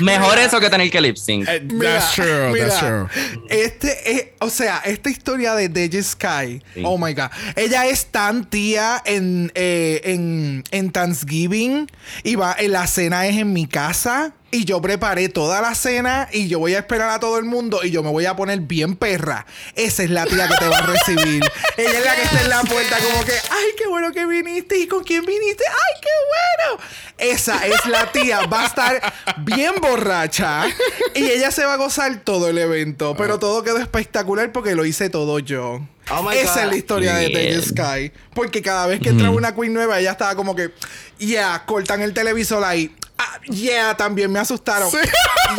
[0.00, 1.48] mejor eso que tener que lip sync.
[1.48, 3.06] Eh, that's true, mira, that's true.
[3.48, 6.82] Este es, o sea, esta historia de Deji Sky, Sí.
[6.84, 11.90] oh my god, ella es tan tía en, eh, en, en Thanksgiving
[12.24, 16.46] y va, la cena es en mi casa y yo preparé toda la cena y
[16.46, 18.96] yo voy a esperar a todo el mundo y yo me voy a poner bien
[18.96, 19.46] perra.
[19.74, 21.42] Esa es la tía que te va a recibir.
[21.78, 24.78] ella es la que está en la puerta como que, ay, qué bueno que viniste
[24.78, 26.82] y con quién viniste, ay, qué bueno.
[27.16, 30.66] Esa es la tía, va a estar bien borracha
[31.14, 34.84] y ella se va a gozar todo el evento, pero todo quedó espectacular porque lo
[34.84, 35.80] hice todo yo.
[36.10, 36.62] Oh my Esa God.
[36.64, 37.28] es la historia de.
[37.30, 38.12] Deji Sky.
[38.34, 40.72] Porque cada vez que entraba una queen nueva, ella estaba como que,
[41.18, 42.94] yeah, cortan el televisor ahí.
[43.24, 44.90] Ah, yeah, también me asustaron.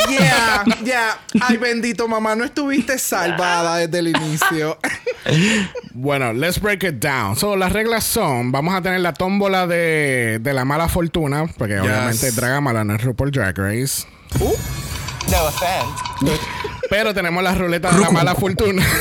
[0.10, 1.19] Yeah, yeah.
[1.41, 4.78] Ay, bendito mamá, no estuviste salvada desde el inicio.
[5.93, 7.38] Bueno, let's break it down.
[7.38, 11.80] So, las reglas son: vamos a tener la tómbola de, de la mala fortuna, porque
[11.80, 14.06] obviamente Dragamala no es RuPaul Drag Race.
[14.39, 16.41] No offense.
[16.89, 18.86] Pero tenemos la ruleta de la mala fortuna.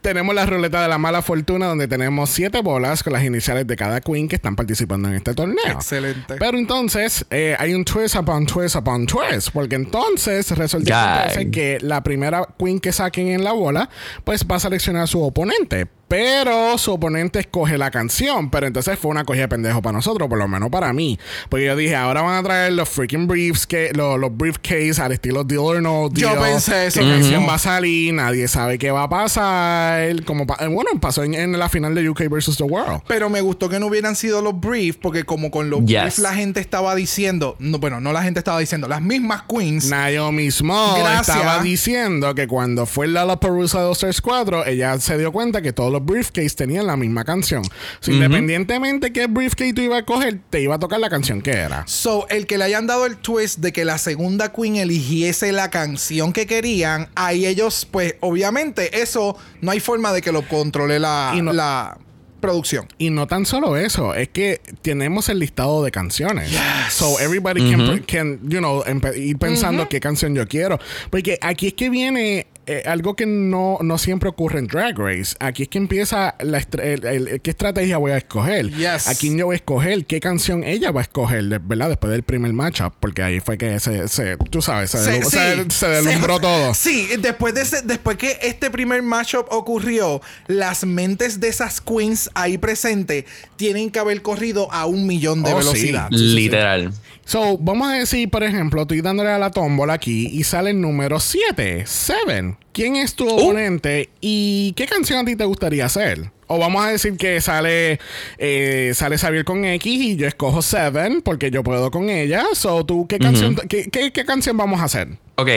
[0.00, 3.76] tenemos la ruleta de la mala fortuna, donde tenemos siete bolas con las iniciales de
[3.76, 5.64] cada queen que están participando en este torneo.
[5.66, 6.36] Excelente.
[6.38, 9.50] Pero entonces eh, hay un twist upon twist upon twist.
[9.52, 13.88] Porque entonces resulta que la primera queen que saquen en la bola,
[14.24, 15.88] pues va a seleccionar a su oponente.
[16.12, 18.50] Pero su oponente escoge la canción.
[18.50, 21.18] Pero entonces fue una cogida de pendejo para nosotros, por lo menos para mí.
[21.48, 25.12] Porque yo dije, ahora van a traer los freaking briefs, que, los, los briefcase al
[25.12, 27.20] estilo Deal or No Yo pensé eso ¿Qué mismo.
[27.22, 28.12] canción va a salir?
[28.12, 30.22] Nadie sabe qué va a pasar.
[30.26, 33.04] Como pa- bueno, pasó en, en la final de UK versus The World.
[33.08, 36.00] Pero me gustó que no hubieran sido los briefs, porque como con los Yes.
[36.02, 39.88] briefs la gente estaba diciendo, no, bueno, no la gente estaba diciendo, las mismas queens.
[39.88, 41.36] Naomi Small Gracias.
[41.38, 45.72] estaba diciendo que cuando fue la Lollapalooza de All 4, ella se dio cuenta que
[45.72, 47.62] todos los briefcase tenían la misma canción.
[48.00, 51.52] So, Independientemente qué briefcase tú ibas a coger, te iba a tocar la canción que
[51.52, 51.86] era.
[51.86, 55.70] So, el que le hayan dado el twist de que la segunda queen eligiese la
[55.70, 60.98] canción que querían, ahí ellos, pues, obviamente, eso no hay forma de que lo controle
[60.98, 61.98] la, Y no- la
[62.40, 62.88] producción.
[62.98, 66.50] Y no tan solo eso, es que tenemos el listado de canciones.
[66.90, 68.82] So everybody can, can, you know,
[69.14, 70.80] ir pensando qué canción yo quiero.
[71.10, 75.34] Porque aquí es que viene eh, algo que no, no siempre ocurre en Drag Race.
[75.40, 78.70] Aquí es que empieza la el- el- qué estrategia voy a escoger.
[78.70, 79.08] Yes.
[79.08, 81.88] A quién yo voy a escoger, qué canción ella va a escoger, ¿verdad?
[81.88, 82.92] Después del primer matchup.
[83.00, 85.24] Porque ahí fue que se, se tú sabes, se, delu-
[85.70, 86.40] se- se delumbró Sí.
[86.42, 86.74] todo.
[86.74, 92.30] Sí, después de ese- después que este primer matchup ocurrió, las mentes de esas queens
[92.34, 93.24] ahí presentes
[93.56, 95.66] tienen que haber corrido a un millón de Oh, sí.
[95.68, 96.08] velocidad.
[96.10, 96.92] Literal.
[97.24, 100.80] So, vamos a decir, por ejemplo, estoy dándole a la tómbola aquí y sale el
[100.80, 102.56] número 7, 7.
[102.72, 106.30] ¿Quién es tu oponente y qué canción a ti te gustaría hacer?
[106.48, 107.98] O vamos a decir que sale,
[108.38, 112.44] eh, sale Xavier con X y yo escojo Seven porque yo puedo con ella.
[112.54, 115.08] So, ¿tú qué canción, qué, qué- qué canción vamos a hacer?
[115.36, 115.48] Ok.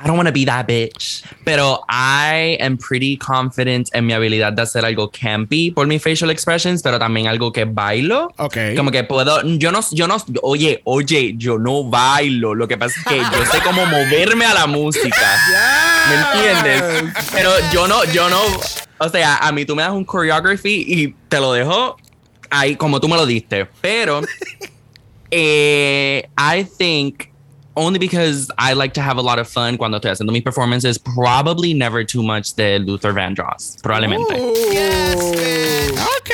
[0.00, 1.24] I don't want to be that bitch.
[1.44, 6.30] Pero I am pretty confident en mi habilidad de hacer algo campy por mis facial
[6.30, 8.32] expressions, pero también algo que bailo.
[8.36, 8.56] Ok.
[8.76, 12.54] Como que puedo, yo no, yo no, oye, oye, yo no bailo.
[12.54, 15.38] Lo que pasa es que yo sé cómo moverme a la música.
[16.08, 17.14] ¿Me entiendes?
[17.32, 18.40] Pero yo no, yo no,
[18.98, 21.96] o sea, a mí tú me das un choreography y te lo dejo
[22.50, 23.66] ahí como tú me lo diste.
[23.80, 24.22] Pero
[25.30, 27.27] eh, I think
[27.78, 30.98] only because I like to have a lot of fun cuando estoy haciendo mis performances,
[30.98, 34.34] probably never too much de Luther Vandross, probablemente.
[35.94, 36.30] Ok,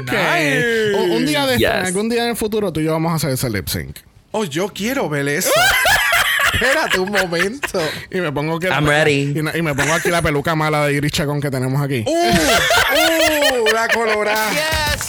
[0.00, 0.12] ok.
[0.12, 0.94] Nice.
[0.94, 1.70] Un, un día de, Yes.
[1.86, 3.98] algún día en el futuro tú y yo vamos a hacer ese lip sync.
[4.32, 5.50] Oh, yo quiero ver eso.
[6.54, 7.80] Espérate un momento.
[8.10, 9.32] Y me pongo que I'm ready.
[9.34, 12.04] Y, y me pongo aquí la peluca mala de Iris Chacón que tenemos aquí.
[12.06, 14.50] Uh, uh, la colorada.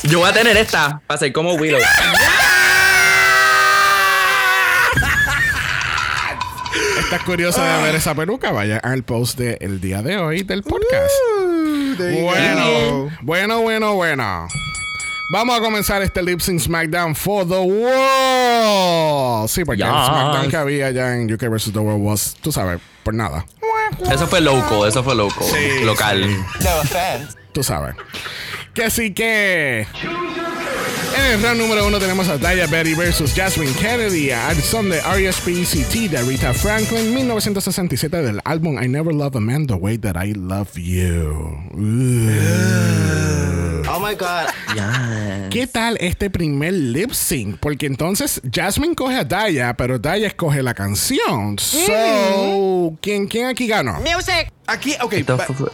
[0.03, 1.79] Yo voy a tener esta para ser como Willow.
[7.15, 8.51] ¿Estás curiosa de ver esa peluca?
[8.51, 11.09] Vaya al post del día de hoy del podcast.
[11.39, 14.49] Uh, Bueno, bueno, bueno, bueno.
[15.31, 19.47] Vamos a comenzar este Lip Sync SmackDown for the World.
[19.47, 19.87] Sí, porque el.
[19.87, 21.71] SmackDown que había ya en UK vs.
[21.71, 23.45] The World was, tú sabes, por nada.
[24.11, 25.45] Eso fue loco, eso fue loco.
[25.85, 26.29] Local.
[26.29, 27.37] No offense.
[27.53, 27.95] Tú sabes.
[28.73, 29.87] Que sí que.
[31.17, 34.31] En el round número uno tenemos a Daya Betty versus Jasmine Kennedy.
[34.31, 36.09] Al son de R.E.S.P.E.C.T.
[36.09, 40.33] de Rita Franklin, 1967 del álbum I Never Love a Man the Way That I
[40.33, 41.57] Love You.
[43.87, 44.47] Oh my god.
[44.73, 45.49] Yes.
[45.51, 47.59] ¿Qué tal este primer lip sync?
[47.59, 51.57] Porque entonces Jasmine coge a Daya, pero Daya escoge la canción.
[51.57, 53.99] So, ¿quién, quién aquí ganó?
[54.67, 55.13] Aquí, ok,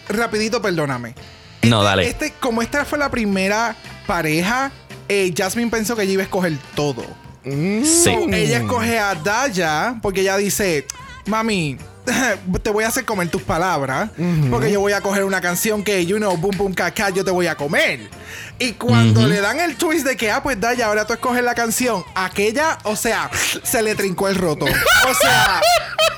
[0.10, 1.16] rapidito, perdóname.
[1.64, 2.08] No, dale.
[2.08, 3.76] Este, como esta fue la primera
[4.06, 4.72] pareja,
[5.12, 7.04] eh, Jasmine pensó que ella iba a escoger todo.
[7.44, 7.84] Sí.
[8.04, 10.86] So, ella escoge a Daya porque ella dice,
[11.26, 11.78] mami,
[12.64, 14.12] te voy a hacer comer tus palabras
[14.50, 17.32] porque yo voy a coger una canción que, you know, boom, boom, caca, yo te
[17.32, 18.10] voy a comer.
[18.58, 21.56] Y cuando le dan el twist de que, ah, pues Daya, ahora tú escoges la
[21.56, 23.30] canción, aquella, o sea,
[23.64, 24.66] se le trincó el roto.
[24.66, 25.62] O sea,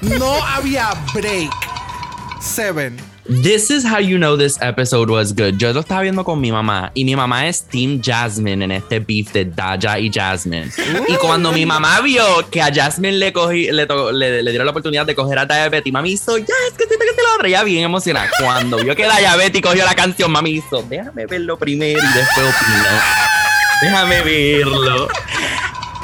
[0.01, 1.51] no había break.
[2.41, 3.12] Seven.
[3.25, 5.57] This is how you know this episode was good.
[5.57, 8.99] Yo lo estaba viendo con mi mamá y mi mamá es Team Jasmine en este
[8.99, 10.69] beef de Daya y Jasmine.
[11.07, 14.65] Y cuando mi mamá vio que a Jasmine le cogí, le, to- le, le dieron
[14.65, 17.21] la oportunidad de coger a Daya Betty, mami hizo, ya, es que siento que se
[17.21, 18.29] lo otra, ya bien emocionada.
[18.37, 22.45] Cuando vio que Daya Betty cogió la canción, mami hizo, déjame verlo primero y después
[22.45, 22.99] opino.
[23.83, 25.07] Déjame verlo.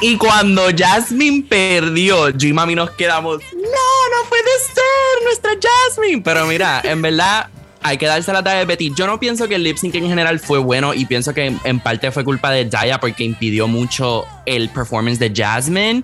[0.02, 6.22] Y cuando Jasmine perdió, yo y mami nos quedamos, no, no puede ser nuestra Jasmine.
[6.22, 7.48] Pero mira, en verdad,
[7.82, 8.92] hay que darse la talla de Betty.
[8.96, 11.80] Yo no pienso que el lip sync en general fue bueno y pienso que en,
[11.80, 16.02] parte fue culpa de Daya porque impidió mucho el performance de Jasmine.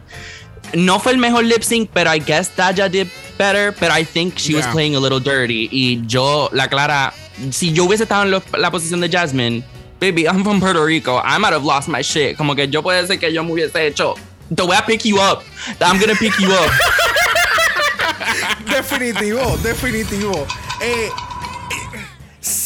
[0.74, 3.06] No fue el mejor lip sync, pero I guess Daya did
[3.38, 5.68] better, but I think she was playing a little dirty.
[5.70, 7.14] Y yo, la Clara,
[7.50, 9.62] si yo hubiese estado en lo- la posición de Jasmine,
[9.98, 12.36] baby, I'm from Puerto Rico, I might have lost my shit.
[12.36, 14.16] Como que yo puede ser que yo me hubiese hecho,
[14.50, 15.42] The way I pick you up,
[15.80, 16.70] I'm gonna pick you up.
[18.66, 20.46] Definitivo, definitivo.
[20.80, 21.10] Eh, eh,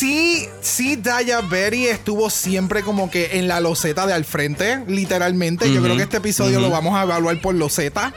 [0.01, 5.71] sí, sí, Daya Berry estuvo siempre como que en la loseta de al frente, literalmente.
[5.71, 8.15] Yo creo que este episodio lo vamos a evaluar por loseta.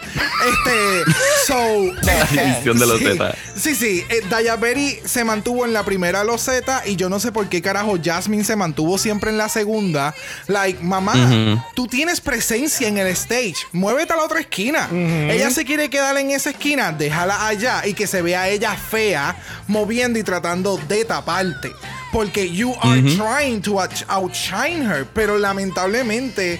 [0.47, 1.11] Este,
[1.45, 1.53] so.
[2.39, 3.35] Edición de los sí, Z.
[3.57, 4.03] Sí, sí.
[4.09, 7.61] eh, Daya Berry se mantuvo en la primera loseta y yo no sé por qué
[7.61, 10.15] carajo Jasmine se mantuvo siempre en la segunda.
[10.47, 13.55] Like, mamá, tú tienes presencia en el stage.
[13.73, 14.87] Muévete a la otra esquina.
[14.89, 19.35] Ella se quiere quedar en esa esquina, déjala allá y que se vea ella fea
[19.67, 21.72] moviendo y tratando de taparte.
[22.11, 25.05] Porque you are trying to out- outshine her.
[25.13, 26.59] Pero lamentablemente,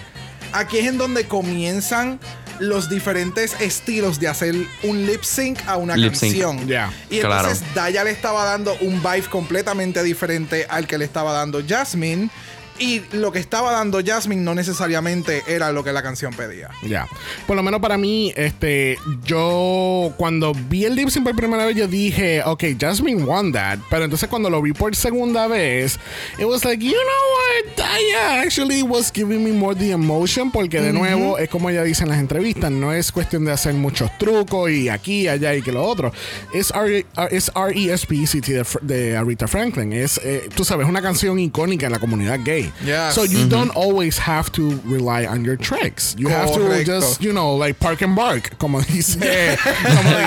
[0.52, 2.20] aquí es en donde comienzan
[2.60, 6.32] los diferentes estilos de hacer un lip sync a una Lip sync.
[6.34, 6.68] canción.
[6.68, 7.48] Yeah, y claro.
[7.50, 12.30] entonces Daya le estaba dando un vibe completamente diferente al que le estaba dando Jasmine.
[12.80, 16.70] Y lo que estaba dando Jasmine no necesariamente era lo que la canción pedía.
[16.84, 17.08] Ya.
[17.48, 21.76] Por lo menos para mí, este, yo cuando vi el lip sync por primera vez,
[21.76, 23.80] yo dije, ok, Jasmine won that.
[23.90, 26.00] Pero entonces cuando lo vi por segunda vez,
[26.40, 30.52] it was like, you know what, Daya actually was giving me more the emotion.
[30.52, 33.74] Porque de nuevo, es como ella dice en las entrevistas, no es cuestión de hacer
[33.76, 36.12] muchos trucos y aquí, allá y que lo otro.
[36.54, 38.54] Es R.E.S.P.E.C.T.
[38.54, 39.94] de, Fr- de Aretha Franklin.
[39.94, 42.63] Es, eh, tú sabes, una canción icónica en la comunidad gay.
[42.86, 43.16] Yes.
[43.16, 46.16] So you don't always have to rely on your tricks.
[46.18, 49.18] You have to just, you know, like park and bark, como dice,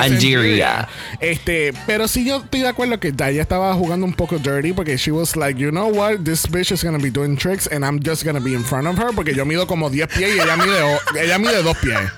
[0.00, 0.88] Angeria.
[1.20, 4.96] Este, pero sí yo estoy de acuerdo que Daya estaba jugando un poco dirty porque
[4.96, 8.00] she was like, you know what, this bitch is gonna be doing tricks and I'm
[8.00, 10.56] just gonna be in front of her porque yo mido como 10 pies y ella
[10.56, 12.10] mide, ella mide 2 pies.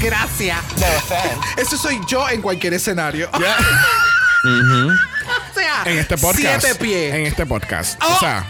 [0.00, 0.58] Gracias.
[0.78, 1.62] No.
[1.62, 3.30] Eso soy yo en cualquier escenario.
[3.38, 3.56] Ya.
[4.44, 6.64] O sea, En este podcast.
[6.64, 7.14] Siete pies.
[7.14, 8.00] En este podcast.
[8.02, 8.12] Oh.
[8.14, 8.44] O sea,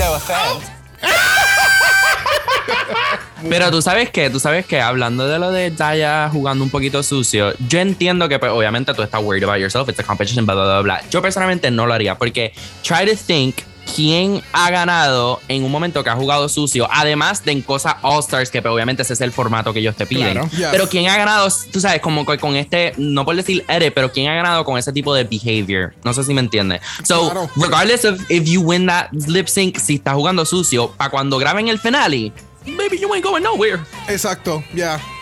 [3.48, 7.02] Pero tú sabes que, tú sabes que hablando de lo de Daya jugando un poquito
[7.02, 10.54] sucio, yo entiendo que pues, obviamente tú estás worried about yourself, it's a competition, bla,
[10.54, 11.02] bla, bla.
[11.10, 13.56] Yo personalmente no lo haría porque try to think
[13.94, 18.20] quién ha ganado en un momento que ha jugado sucio, además de en cosas All
[18.20, 20.32] Stars, que pues, obviamente ese es el formato que ellos te piden.
[20.32, 20.48] Claro.
[20.50, 20.68] Yes.
[20.70, 24.10] Pero quién ha ganado, tú sabes, como que con este, no por decir edit, pero
[24.12, 25.94] quién ha ganado con ese tipo de behavior.
[26.04, 26.80] No sé si me entiendes.
[27.04, 27.50] So, Claro.
[27.56, 31.68] regardless of if you win that lip sync, si estás jugando sucio, para cuando graben
[31.68, 32.32] el finale,
[32.66, 33.80] maybe you ain't going nowhere.
[34.08, 34.98] Exacto, ya.
[34.98, 35.19] So-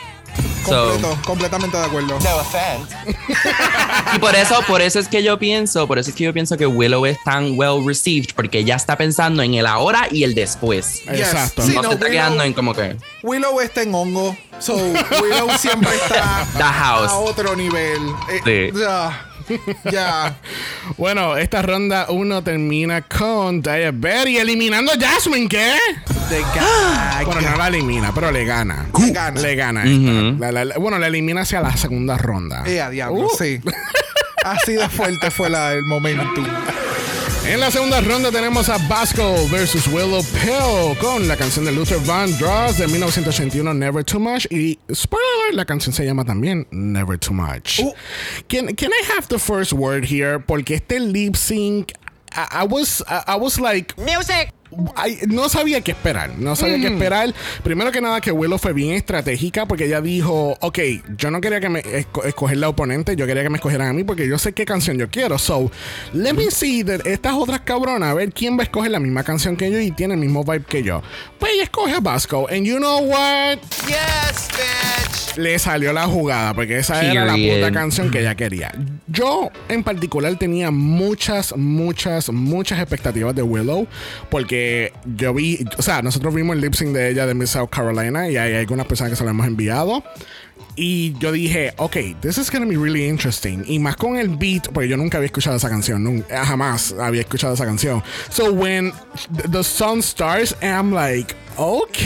[0.68, 2.18] Completo, completamente de acuerdo.
[2.18, 2.96] No offense.
[4.14, 6.56] Y por eso, por eso es que yo pienso, por eso es que yo pienso
[6.56, 10.34] que Willow es tan well received, porque ella está pensando en el ahora y el
[10.34, 11.02] después.
[11.04, 11.20] Yes.
[11.20, 11.62] Exacto.
[11.62, 14.36] Sí, no, no, se está Willow- quedando en como que Willow está en hongo.
[14.58, 17.10] So, Willow siempre está The house.
[17.12, 18.00] a otro nivel.
[18.44, 18.78] Eh, Sí.
[19.92, 20.36] Ya.
[20.96, 25.74] Bueno, esta ronda 1 termina con Berry eliminando a Jasmine, ¿qué?
[26.30, 27.22] De gaga.
[27.24, 28.86] Bueno, no la elimina, pero le gana.
[28.99, 29.40] Le gana.
[29.40, 29.82] Le gana.
[29.84, 30.40] esta.
[30.40, 32.64] La- la- la- bueno, la elimina hacia la segunda ronda.
[32.66, 33.30] Eh, a diablo, Uh.
[33.38, 33.61] sí.
[34.44, 36.46] Así de fuerte fue la, el momentum.
[37.49, 41.99] En la segunda ronda tenemos a Basco versus Willow Pill con la canción de Luther
[42.01, 47.18] Vandross de 1981 Never Too Much y spoiler alert, la canción se llama también Never
[47.18, 47.80] Too Much.
[47.80, 47.94] Uh.
[48.49, 50.38] Can, can I have the first word here?
[50.38, 51.92] Porque este lip sync
[52.36, 54.53] I, I was I, I was like Music.
[54.94, 57.32] Ay, no sabía qué esperar, no sabía qué esperar.
[57.62, 60.78] Primero que nada, que Willow fue bien estratégica porque ella dijo: Ok,
[61.16, 63.92] yo no quería que me esco- escoger la oponente, yo quería que me escogieran a
[63.92, 65.38] mí porque yo sé qué canción yo quiero.
[65.38, 65.70] So,
[66.12, 69.24] let me see that estas otras cabronas, a ver quién va a escoger la misma
[69.24, 71.02] canción que yo y tiene el mismo vibe que yo.
[71.38, 73.58] Pues ella escoge a Basco, and you know what?
[73.86, 75.07] Yes, bitch.
[75.36, 78.72] Le salió la jugada porque esa era la puta canción que ella quería.
[79.06, 83.86] Yo en particular tenía muchas, muchas, muchas expectativas de Willow
[84.30, 87.70] porque yo vi, o sea, nosotros vimos el lip sync de ella de Miss South
[87.70, 90.02] Carolina y hay algunas personas que se lo hemos enviado.
[90.80, 93.64] Y yo dije, ok, this is gonna be really interesting.
[93.66, 97.22] Y más con el beat, porque yo nunca había escuchado esa canción, nunca, jamás había
[97.22, 98.00] escuchado esa canción.
[98.30, 98.92] So when
[99.36, 101.98] the, the song starts, I'm like, ok,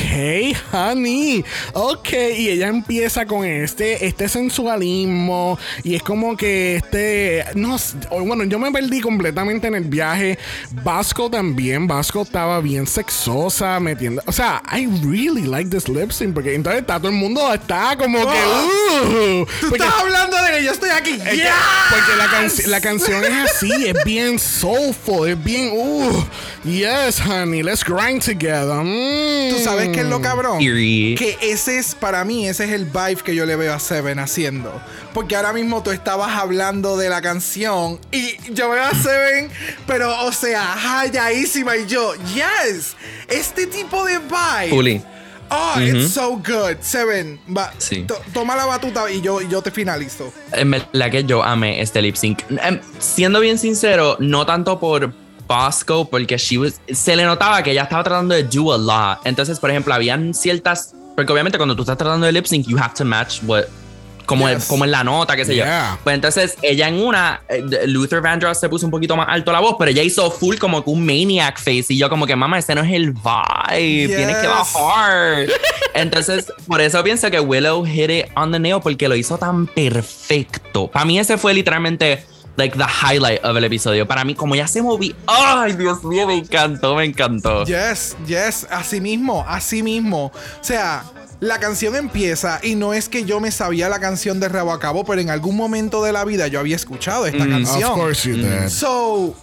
[0.73, 1.45] honey,
[1.75, 2.09] ok.
[2.37, 5.59] Y ella empieza con este, este sensualismo.
[5.85, 7.77] Y es como que este, no
[8.11, 10.39] bueno, yo me perdí completamente en el viaje.
[10.83, 16.35] Vasco también, Vasco estaba bien sexosa, metiendo, o sea, I really like this lip sync,
[16.35, 20.51] porque entonces está todo el mundo está como que, uh, Tú porque- estás hablando de
[20.59, 21.11] que yo estoy aquí.
[21.13, 21.49] es que-.
[21.91, 26.25] Porque la, canci- la canción es así, es bien soulful, es bien, uh,
[26.65, 28.83] yes, honey, let's grind together.
[28.83, 29.42] Mm.
[29.51, 30.59] ¿Tú sabes qué es lo cabrón?
[30.59, 31.19] Period.
[31.19, 34.19] Que ese es, para mí, ese es el vibe que yo le veo a Seven
[34.19, 34.81] haciendo.
[35.15, 39.51] Porque ahora mismo tú estabas hablando de la canción y yo veo a Seven,
[39.87, 42.97] pero, o sea, halladísima y yo, yes,
[43.29, 44.71] este tipo de vibe.
[44.71, 45.03] Fully.
[45.55, 46.79] Oh, it's so good.
[46.81, 48.07] Seven, va, Sí.
[48.33, 50.33] toma la batuta y yo, y yo te finalizo.
[50.51, 52.41] Verdad que yo amé este lip sync.
[52.63, 55.13] Em, siendo bien sincero, no tanto por
[55.55, 59.27] Bosco, porque she was- se le notaba que ella estaba tratando de do a lot.
[59.27, 60.95] Entonces, por ejemplo, habían ciertas.
[61.15, 63.65] Porque obviamente cuando tú estás tratando de lip sync, you have to match what.
[64.25, 64.67] Como, Yes.
[64.67, 65.91] como en la nota, qué sé Yeah.
[65.97, 65.99] yo.
[66.05, 69.59] Pues entonces ella en una, eh, Luther Vandross se puso un poquito más alto la
[69.59, 71.87] voz, pero ella hizo full como que un maniac face.
[71.89, 74.07] Y yo, como que, mamá, ese no es el vibe.
[74.07, 74.51] Tienes que Yes.
[74.75, 75.47] bajar.
[75.95, 79.67] Entonces, por eso pienso que Willow hit it on the nail porque lo hizo tan
[79.67, 80.87] perfecto.
[80.89, 82.25] Para mí ese fue literalmente
[82.57, 84.07] like the highlight of el episodio.
[84.07, 87.65] Para mí, como ya se moví, ay Dios mío, me encantó, me encantó.
[87.65, 90.27] Yes, yes, así mismo, así mismo.
[90.27, 91.05] O sea,
[91.41, 94.79] la canción empieza y no es que yo me sabía la canción de rabo a
[94.79, 97.91] cabo, pero en algún momento de la vida yo había escuchado esta canción.
[97.91, 98.69] Of course you did.
[98.69, 99.35] So,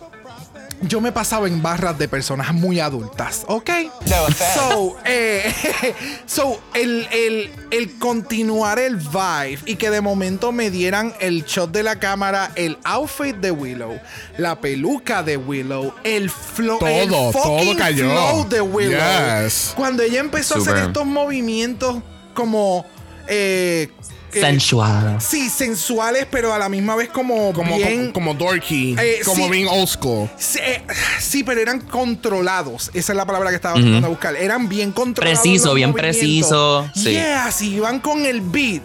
[0.81, 3.69] yo me pasaba en barras de personas muy adultas, ¿ok?
[4.07, 4.27] No.
[4.55, 5.53] So, eh,
[6.25, 11.71] so el, el, el continuar el vibe y que de momento me dieran el shot
[11.71, 13.99] de la cámara, el outfit de Willow,
[14.37, 18.09] la peluca de Willow, el flow, el Todo, fucking todo cayó.
[18.11, 19.43] flow de Willow.
[19.43, 19.73] Yes.
[19.75, 21.97] Cuando ella empezó a hacer estos movimientos
[22.33, 22.85] como
[23.27, 23.89] eh,
[24.33, 25.17] eh, Sensual.
[25.21, 28.11] Sí, sensuales, pero a la misma vez como, Como, bien.
[28.11, 28.95] como, como dorky.
[28.99, 29.49] Eh, como sí.
[29.49, 30.29] being old school.
[30.37, 30.81] Sí, eh,
[31.19, 32.91] sí, pero eran controlados.
[32.93, 34.35] Esa es la palabra que estaba tratando de buscar.
[34.35, 35.39] Eran bien controlados.
[35.41, 37.11] Preciso, bien preciso, sí.
[37.11, 38.81] Yeah, si iban con el beat.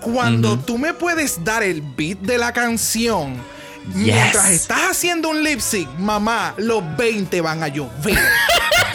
[0.00, 3.36] Cuando tú me puedes dar el beat de la canción,
[3.94, 8.18] mientras estás haciendo un lip sync, mamá, los 20 van a llover.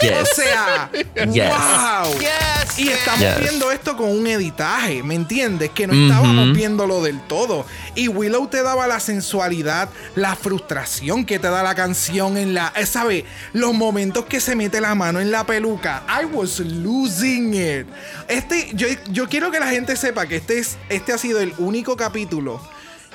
[0.00, 0.12] Yes.
[0.22, 1.48] O sea, Yes.
[1.48, 2.20] wow.
[2.20, 3.40] Yes, Y estamos Yes.
[3.40, 5.70] viendo esto con un editaje, ¿me entiendes?
[5.70, 7.66] Que no estábamos viéndolo del todo.
[7.96, 12.72] Y Willow te daba la sensualidad, la frustración que te da la canción en la.
[12.76, 13.24] eh, ¿Sabe?
[13.52, 16.04] Los momentos que se mete la mano en la peluca.
[16.08, 17.86] I was losing it.
[18.28, 21.54] Este, yo, yo quiero que la gente sepa que este, es, este ha sido el
[21.58, 22.60] único capítulo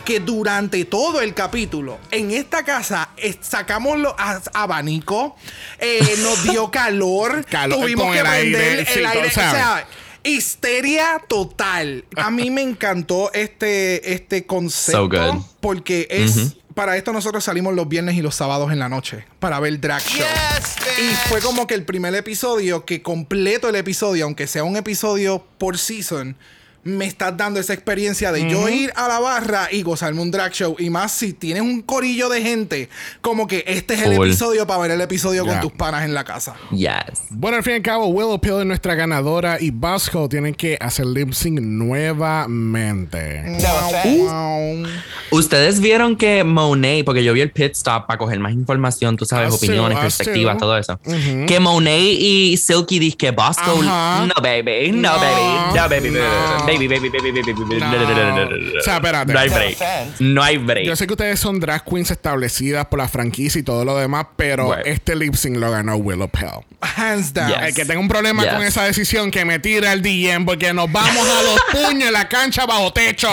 [0.03, 5.33] que durante todo el capítulo en esta casa eh, sacamos los a- abanicos,
[5.79, 9.87] eh, nos dio calor, Calor, tuvimos que el prender aire, el sí, aire, o sea,
[10.23, 12.05] histeria total.
[12.15, 15.41] A mí me encantó este, este concepto So good.
[15.59, 19.59] porque es para esto nosotros salimos los viernes y los sábados en la noche para
[19.59, 20.25] ver drag show.
[20.25, 24.75] Yes, Y fue como que el primer episodio, que completo el episodio, aunque sea un
[24.75, 26.35] episodio por season,
[26.83, 30.51] me estás dando esa experiencia de yo ir a la barra y gozarme un drag
[30.53, 30.75] show.
[30.79, 32.89] Y más si tienes un corillo de gente,
[33.21, 35.53] como que este es el episodio para ver el episodio Yeah.
[35.53, 36.55] con tus panas en la casa.
[36.71, 36.91] Yes.
[37.29, 40.77] Bueno, al fin y al cabo, Willow Pill es nuestra ganadora y Bosco tienen que
[40.79, 43.43] hacer lip sync nuevamente.
[43.45, 44.87] No.
[45.31, 49.25] Ustedes vieron que Monet, porque yo vi el pit stop para coger más información, tú
[49.25, 50.99] sabes, opiniones, perspectivas, todo eso.
[51.47, 54.27] Que Monet y Silky dice que Bosco, Ajá.
[54.27, 56.65] no baby, no, No, baby, no baby, no.
[56.65, 57.91] baby, baby, baby, baby, baby, baby, No.
[57.91, 58.79] no, no, no, no, no, no.
[58.79, 59.33] O sea, espérate.
[59.33, 59.77] No hay break.
[60.19, 60.85] No hay break.
[60.85, 64.25] Yo sé que ustedes son drag queens establecidas por la franquicia y todo lo demás,
[64.35, 64.87] pero Right.
[64.87, 66.49] este lip sync lo ganó Willow Pill.
[66.81, 67.47] Hands down.
[67.49, 67.57] Yes.
[67.61, 68.53] El que tenga un problema Yes.
[68.53, 71.59] con esa decisión, que me tire el DM porque nos vamos a los
[71.89, 73.29] puños en la cancha bajo techo.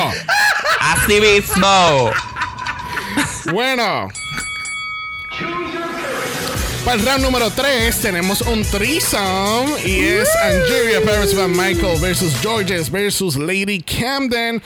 [0.81, 2.11] Así mismo.
[3.53, 4.09] Bueno.
[6.85, 12.33] Para el round número 3 tenemos un threesome y es Angeria Paris Van Michael versus
[12.41, 14.63] Georges versus Lady Camden.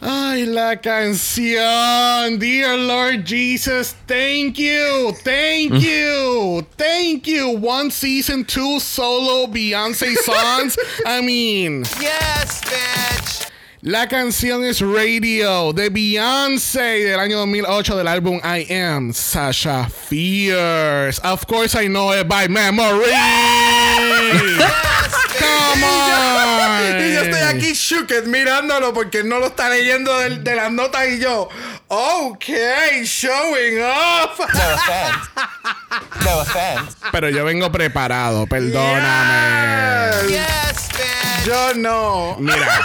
[0.00, 2.38] Ay, la canción.
[2.38, 5.14] Dear Lord Jesus, thank you.
[5.24, 6.66] Thank you.
[6.76, 7.56] Thank you.
[7.56, 10.76] One season, two solo Beyonce songs.
[11.06, 11.84] I mean.
[12.00, 13.53] Yes, bitch.
[13.86, 21.20] La canción es Radio de Beyoncé del año 2008 del álbum I Am Sasha Fierce.
[21.22, 23.10] Of course I know it by memory.
[25.38, 26.98] Come on.
[26.98, 31.06] Y yo estoy aquí shooked mirándolo porque no lo está leyendo del- de, las notas
[31.06, 31.50] y yo,
[31.88, 32.44] ok,
[33.02, 34.38] showing off.
[34.38, 35.28] No offense.
[36.24, 36.96] No offense.
[37.12, 40.10] Pero yo vengo preparado, perdóname.
[40.28, 41.44] Yes, bitch.
[41.44, 42.36] Yo no.
[42.40, 42.80] Mira.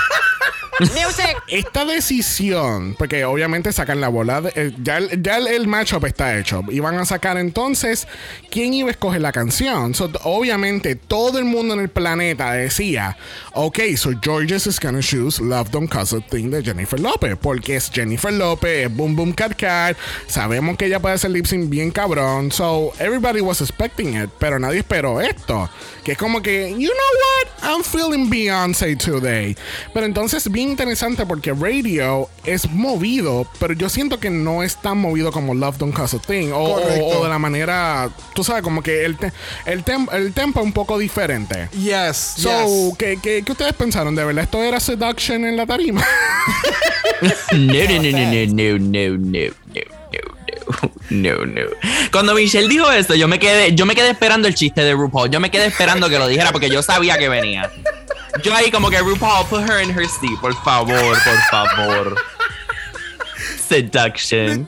[1.48, 6.64] Esta decisión, porque obviamente sacan la bola, eh, ya, el, ya el, matchup está hecho.
[6.70, 8.08] Y van a sacar entonces
[8.50, 9.94] quién iba a escoger la canción.
[9.94, 13.18] So, obviamente todo el mundo en el planeta decía,
[13.54, 17.76] ok, so Georges is gonna choose Love Don't Cause a Thing de Jennifer Lopez, porque
[17.76, 21.70] es Jennifer Lopez, es Boom Boom Cat Cat, sabemos que ella puede hacer lip sync
[21.70, 22.52] bien cabrón.
[22.52, 25.70] So everybody was expecting it, pero nadie esperó esto.
[26.04, 29.58] Que es como que, you know what, I'm feeling Beyoncé today.
[29.94, 34.62] Pero entonces entonces es bien interesante porque Radio es movido, pero yo siento que no
[34.62, 36.52] es tan movido como Love Don't Cause a Thing.
[36.52, 39.34] O, o, o de la manera, tú sabes, como que el, te
[39.66, 41.68] el, tem el tempo es un poco diferente.
[41.72, 42.36] Yes.
[42.38, 42.98] So, yes.
[43.00, 44.14] ¿qué, qué, qué ustedes pensaron?
[44.14, 46.06] ¿De verdad esto era seduction en la tarima?
[47.54, 49.90] no, no, no, no, no, no, no, no.
[51.10, 51.62] No, no.
[52.12, 55.30] Cuando Michelle dijo esto, yo me quedé, yo me quedé esperando el chiste de RuPaul.
[55.32, 57.72] Yo me quedé esperando que lo dijera porque yo sabía que venía.
[58.44, 62.16] Yo ahí como que RuPaul, put her in her seat, por favor, por favor.
[63.68, 64.68] Seduction.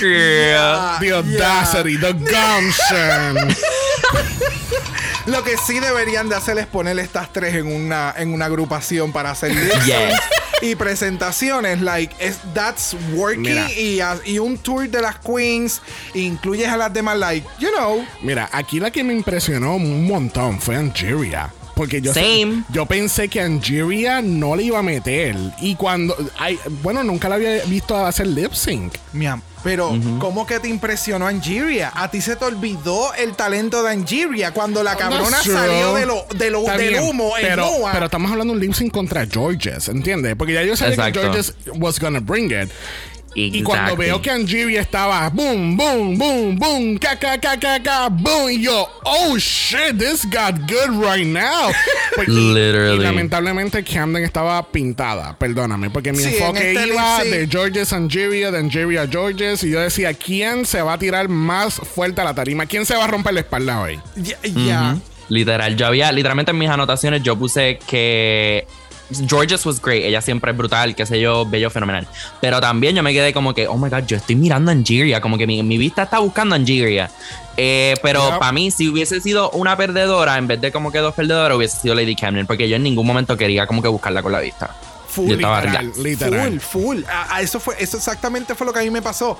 [0.00, 0.98] Yeah.
[1.00, 3.56] the audacity, the gumption.
[5.26, 9.12] Lo que sí deberían de hacer es poner estas tres en una, en una agrupación
[9.12, 9.52] para hacer
[9.84, 10.14] Yes.
[10.62, 11.80] y presentaciones.
[11.82, 13.58] Like, es, that's working.
[13.76, 15.82] Y, a- y un tour de las queens.
[16.14, 18.06] incluyes a las demás, like, you know.
[18.22, 21.52] Mira, aquí la que me impresionó un montón fue Angeria.
[21.78, 22.64] Porque yo, Same.
[22.70, 25.36] yo pensé que Angeria no le iba a meter.
[25.60, 26.16] Y cuando.
[26.36, 28.94] ay, bueno, nunca la había visto hacer lip sync.
[29.12, 31.92] Miam, pero ¿cómo que te impresionó Angeria?
[31.94, 36.26] A ti se te olvidó el talento de Angeria cuando la cabrona salió de lo,
[36.34, 37.92] de lo, del bien, humo en pero, Noah.
[37.92, 40.34] pero estamos hablando de un lip sync contra Georges, ¿entiendes?
[40.36, 41.20] Porque ya yo sabía Exacto.
[41.20, 42.72] que Georges was gonna bring it.
[43.46, 48.08] Y cuando veo que Angiria estaba boom, boom, boom, boom, ca, ca, ca, ca, ca,
[48.08, 51.70] boom, y yo, oh shit, this got good right now.
[52.16, 52.96] Porque- Literally.
[52.96, 57.92] Y lamentablemente Camden estaba pintada, perdóname, porque mi Sí, en enfoque este iba de Georges
[57.92, 61.74] a Angiria, de Angiria a Georges, y yo decía, ¿quién se va a tirar más
[61.74, 62.66] fuerte a la tarima?
[62.66, 64.00] ¿Quién se va a romper la espalda hoy?
[64.66, 64.96] Ya.
[65.28, 68.66] Literal, yo había, literalmente en mis anotaciones yo puse que
[69.26, 72.06] Georges was great, ella siempre es brutal, qué sé yo, bello, fenomenal.
[72.40, 75.20] Pero también yo me quedé como que, oh my god, yo estoy mirando a Angeria,
[75.20, 77.10] como que mi, mi vista está buscando a Angeria.
[77.56, 81.14] Eh, pero para mí, si hubiese sido una perdedora, en vez de como que dos
[81.14, 84.30] perdedoras, hubiese sido Lady Camden, porque yo en ningún momento quería como que buscarla con
[84.32, 84.74] la vista.
[85.08, 86.60] Full, literal, literal.
[86.60, 87.04] Full, full.
[87.10, 89.38] A- a eso fue, eso exactamente fue lo que a mí me pasó.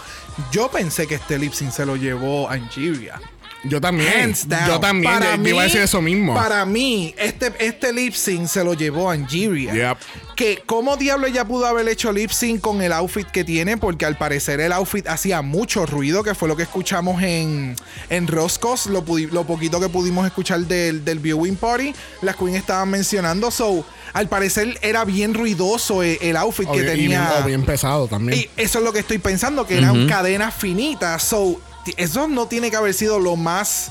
[0.50, 3.20] Yo pensé que este lip sync se lo llevó Angeria.
[3.64, 4.08] Yo también.
[4.22, 4.66] Hands down.
[4.68, 5.12] Yo también.
[5.12, 6.34] Para yo mí, iba a decir eso mismo.
[6.34, 9.74] Para mí, este, este lip sync se lo llevó Angeria.
[9.74, 9.98] Yep.
[10.36, 14.06] Que cómo diablo ella pudo haber hecho lip sync con el outfit que tiene, porque
[14.06, 17.74] al parecer el outfit hacía mucho ruido, que fue lo que escuchamos en,
[18.10, 21.92] en Roscos, lo, poquito que pudimos escuchar del, del viewing party,
[22.22, 23.50] las queens estaban mencionando.
[23.50, 27.20] So, al parecer era bien ruidoso el, el outfit O que bien- y tenía.
[27.28, 28.38] bien, o bien pesado también.
[28.38, 31.24] Y eso es lo que estoy pensando, que eran cadenas finitas.
[31.24, 31.60] So,
[31.96, 33.90] eso no tiene que haber sido lo más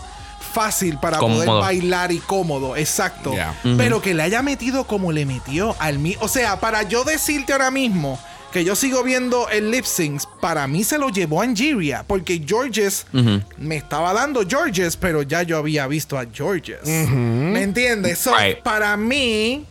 [0.53, 3.31] fácil para poder bailar y cómodo, exacto.
[3.33, 3.55] Yeah.
[3.77, 6.15] Pero que le haya metido como le metió al mí.
[6.19, 8.19] O sea, para yo decirte ahora mismo
[8.51, 13.05] que yo sigo viendo el lip sync, para mí se lo llevó Angeria, porque Georges
[13.57, 16.79] me estaba dando Georges, pero ya yo había visto a Georges.
[16.85, 18.17] ¿Me entiendes?
[18.19, 18.59] So, Right.
[18.63, 19.65] para mí,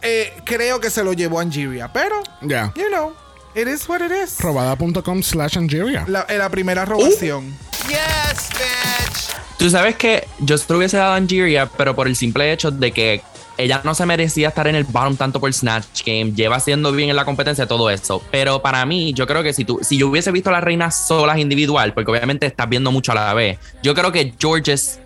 [0.00, 2.72] eh, creo que se lo llevó Angeria, pero, Ya.
[2.74, 3.12] you know,
[3.54, 4.40] it is what it is.
[4.40, 6.04] Robada.com slash Angeria.
[6.08, 7.56] La, en la primera robación.
[7.88, 9.36] Yes, bitch.
[9.58, 12.70] Tú sabes que yo se lo hubiese dado a Angeria, pero por el simple hecho
[12.70, 13.22] de que
[13.58, 17.10] ella no se merecía estar en el bottom tanto por Snatch Game, lleva haciendo bien
[17.10, 18.22] en la competencia, todo eso.
[18.30, 21.06] Pero para mí, yo creo que si tú, si yo hubiese visto a las reinas
[21.06, 25.00] solas individual, porque obviamente estás viendo mucho a la vez, yo creo que Georges,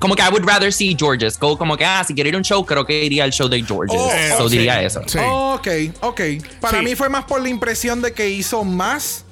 [0.00, 2.38] como que I would rather see Georges, go como que, ah, si quiero ir a
[2.38, 3.96] un show, creo que iría al show de Georges.
[3.96, 5.02] Oh, so oh, diría eso.
[5.06, 5.18] Sí.
[5.22, 5.68] Ok,
[6.00, 6.20] ok.
[6.60, 6.84] Para Sí.
[6.84, 9.24] mí fue más por la impresión de que hizo más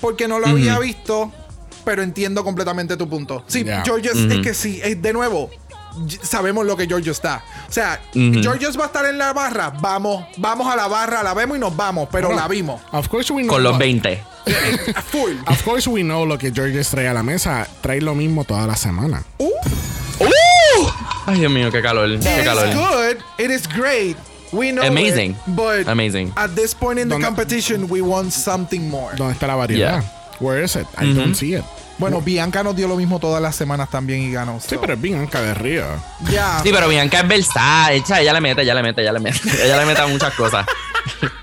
[0.00, 1.30] porque no lo había visto,
[1.84, 3.44] pero entiendo completamente tu punto.
[3.46, 3.82] Sí, Yeah.
[3.84, 5.50] Georges, es que sí, es de nuevo.
[6.22, 7.44] Sabemos lo que Georges está.
[7.68, 8.00] O sea.
[8.12, 9.70] Georges va a estar en la barra.
[9.80, 12.80] Vamos, vamos a la barra, la vemos y nos vamos, pero la vimos.
[12.92, 13.54] Of course we know.
[13.54, 14.33] Con los 20.
[15.10, 15.38] Full.
[15.46, 17.66] Of course we know lo que Georges trae a la mesa.
[17.82, 19.24] Trae lo mismo toda la semana.
[21.26, 22.08] Ay, Dios mío, qué calor.
[22.08, 22.74] Qué It is calor.
[22.74, 23.16] good.
[23.38, 24.16] It is great.
[24.52, 25.32] We know Amazing.
[25.32, 26.32] it, but Amazing.
[26.36, 29.16] at this point in the ¿Dónde- competition, we want something more.
[29.16, 30.04] ¿Dónde está la variedad?
[30.38, 30.86] Where is it?
[30.98, 31.64] I don't see it.
[31.96, 34.58] Bueno, Bianca nos dio lo mismo todas las semanas también y ganó.
[34.60, 34.80] Sí, so.
[34.80, 35.84] pero es Bianca de Río.
[36.30, 36.60] Ya.
[36.62, 38.02] Sí, pero Bianca es versátil.
[38.04, 39.38] Ella, ella le mete, ella le mete, ella le mete.
[39.64, 40.66] Ella le mete a muchas cosas.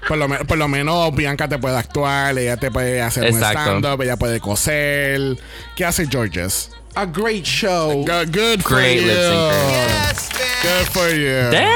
[0.08, 3.60] Por lo, me- por lo menos Bianca te puede actuar, ella te puede hacer Exacto.
[3.60, 5.38] un stand-up, ella puede coser.
[5.76, 6.72] ¿Qué hace Georges?
[6.96, 8.04] A great show.
[8.06, 9.08] Good, good for Great you.
[9.08, 10.30] Yes.
[10.64, 11.50] Good for you.
[11.52, 11.70] Dang.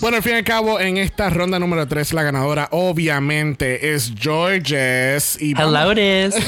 [0.00, 4.12] Bueno, al fin y al cabo, en esta ronda número 3, la ganadora obviamente es
[4.18, 5.40] Georges.
[5.40, 6.34] Y Hello, it is.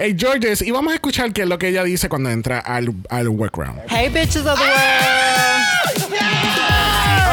[0.00, 2.94] Hey, Georges, y vamos a escuchar qué es lo que ella dice cuando entra al,
[3.10, 3.80] al workround.
[3.88, 5.47] Hey, bitches of the world.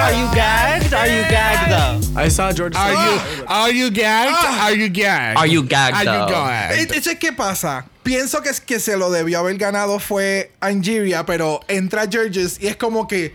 [0.05, 0.93] Are you gagged?
[0.93, 2.21] Are you gagged though?
[2.21, 2.75] I saw George.
[2.75, 4.37] Are you, are you gagged?
[4.61, 5.37] Are you gagged?
[5.39, 6.27] Are you gagged, Are you though?
[6.29, 6.79] gagged?
[6.79, 7.85] Entonces, ¿qué pasa?
[8.03, 12.67] Pienso que es que se lo debió haber ganado fue Angeria, pero entra Georges y
[12.67, 13.33] es como que.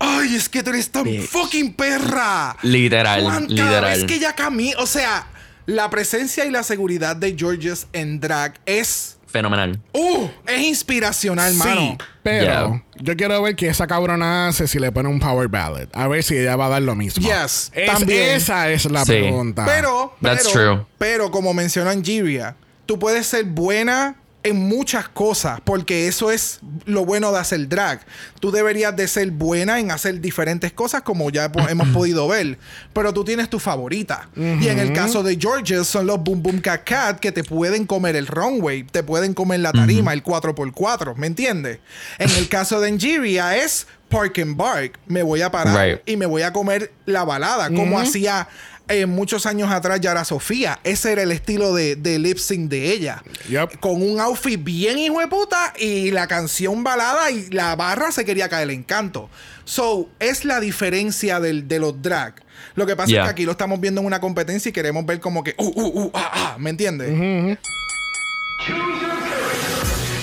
[0.00, 2.56] ¡Ay, es que tú eres tan fucking perra!
[2.62, 3.84] Literal, Juan, Cada literal.
[3.84, 4.76] vez que ella camina.
[4.78, 5.24] O sea,
[5.66, 9.17] la presencia y la seguridad de Georges en drag es.
[9.28, 9.78] Fenomenal.
[9.92, 10.26] ¡Uh!
[10.46, 11.80] Es inspiracional, mano.
[11.80, 12.84] Sí, pero Yeah.
[12.96, 15.88] yo quiero ver que esa cabrona hace si le pone un power ballad.
[15.92, 17.22] A ver si ella va a dar lo mismo.
[17.26, 18.30] Yes, Es- también.
[18.36, 19.12] Esa es la Sí.
[19.12, 19.64] pregunta.
[19.66, 20.86] Pero, pero, That's true.
[20.98, 22.56] pero como mencionó Angeria,
[22.86, 28.00] tú puedes ser buena en muchas cosas, porque eso es lo bueno de hacer drag.
[28.40, 32.56] Tú deberías de ser buena en hacer diferentes cosas, como ya hemos podido ver,
[32.92, 34.28] pero tú tienes tu favorita.
[34.36, 37.84] Y en el caso de Georges son los Boom Boom Cat Cat que te pueden
[37.84, 41.80] comer el runway, te pueden comer la tarima, el 4x4, ¿me entiendes?
[42.18, 44.98] En el caso de Angeria es Park and Bark.
[45.06, 46.00] Me voy a parar Right.
[46.06, 48.48] y me voy a comer la balada, como hacía
[48.88, 50.80] eh, muchos años atrás Yara Sofía.
[50.84, 53.22] Ese era el estilo de, de lip sync de ella.
[53.48, 53.80] Yep.
[53.80, 58.24] Con un outfit bien hijo de puta y la canción balada y la barra se
[58.24, 59.30] quería caer el encanto.
[59.64, 62.34] So, es la diferencia del, de los drag.
[62.74, 63.22] Lo que pasa Yeah.
[63.22, 65.64] es que aquí lo estamos viendo en una competencia y queremos ver como que, uh,
[65.64, 67.58] uh, uh, ah, ah, ¿me entiendes?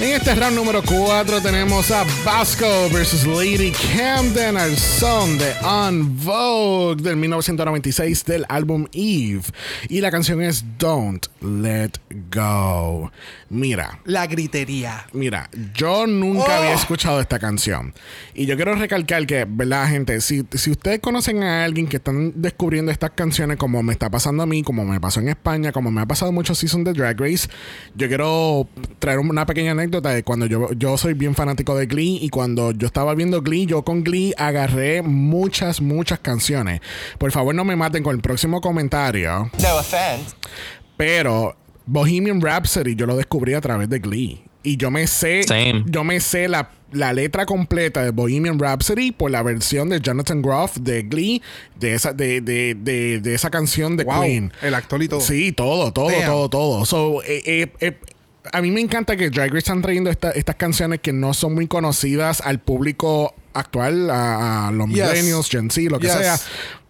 [0.02, 6.18] En este round número 4 tenemos a Basco versus Lady Camden al son de On
[6.24, 9.44] Vogue del 1996 del álbum Eve.
[9.88, 11.92] Y la canción es Don't Let
[12.30, 13.10] Go.
[13.50, 15.06] Mira, La gritería.
[15.14, 16.52] Mira, yo nunca Oh.
[16.64, 17.94] había escuchado esta canción.
[18.34, 20.20] Y yo quiero recalcar que, ¿verdad, gente?
[20.20, 24.44] Si, si ustedes conocen a alguien que están descubriendo estas canciones, como me está pasando
[24.44, 27.18] a mí, como me pasó en España, como me ha pasado muchos seasons de Drag
[27.18, 27.48] Race,
[27.96, 28.68] yo quiero
[29.00, 32.72] traer una pequeña anécdota de cuando yo, yo soy bien fanático de Glee y cuando
[32.72, 36.82] yo estaba viendo Glee, yo con Glee agarré muchas, muchas canciones.
[37.18, 39.50] Por favor, no me maten con el próximo comentario.
[39.62, 40.36] No offense.
[40.98, 41.56] Pero
[41.86, 44.42] Bohemian Rhapsody yo lo descubrí a través de Glee.
[44.64, 45.84] Y yo me sé, Same.
[45.86, 50.42] yo me sé la, la letra completa de Bohemian Rhapsody por la versión de Jonathan
[50.42, 51.44] Groff de Glee,
[51.80, 54.22] de esa, de, de, de, de esa canción de Wow.
[54.24, 54.52] Queen.
[54.64, 55.22] El actor y todo.
[55.22, 56.26] Sí, todo, todo, Damn.
[56.26, 56.86] todo, todo.
[56.86, 57.98] So, eh, eh, eh,
[58.52, 61.54] a mí me encanta que Drag Race están trayendo esta- estas canciones que no son
[61.56, 64.96] muy conocidas al público actual, a, a los Yes.
[65.10, 66.16] millennials, Gen Z, lo que Yes.
[66.18, 66.38] sea.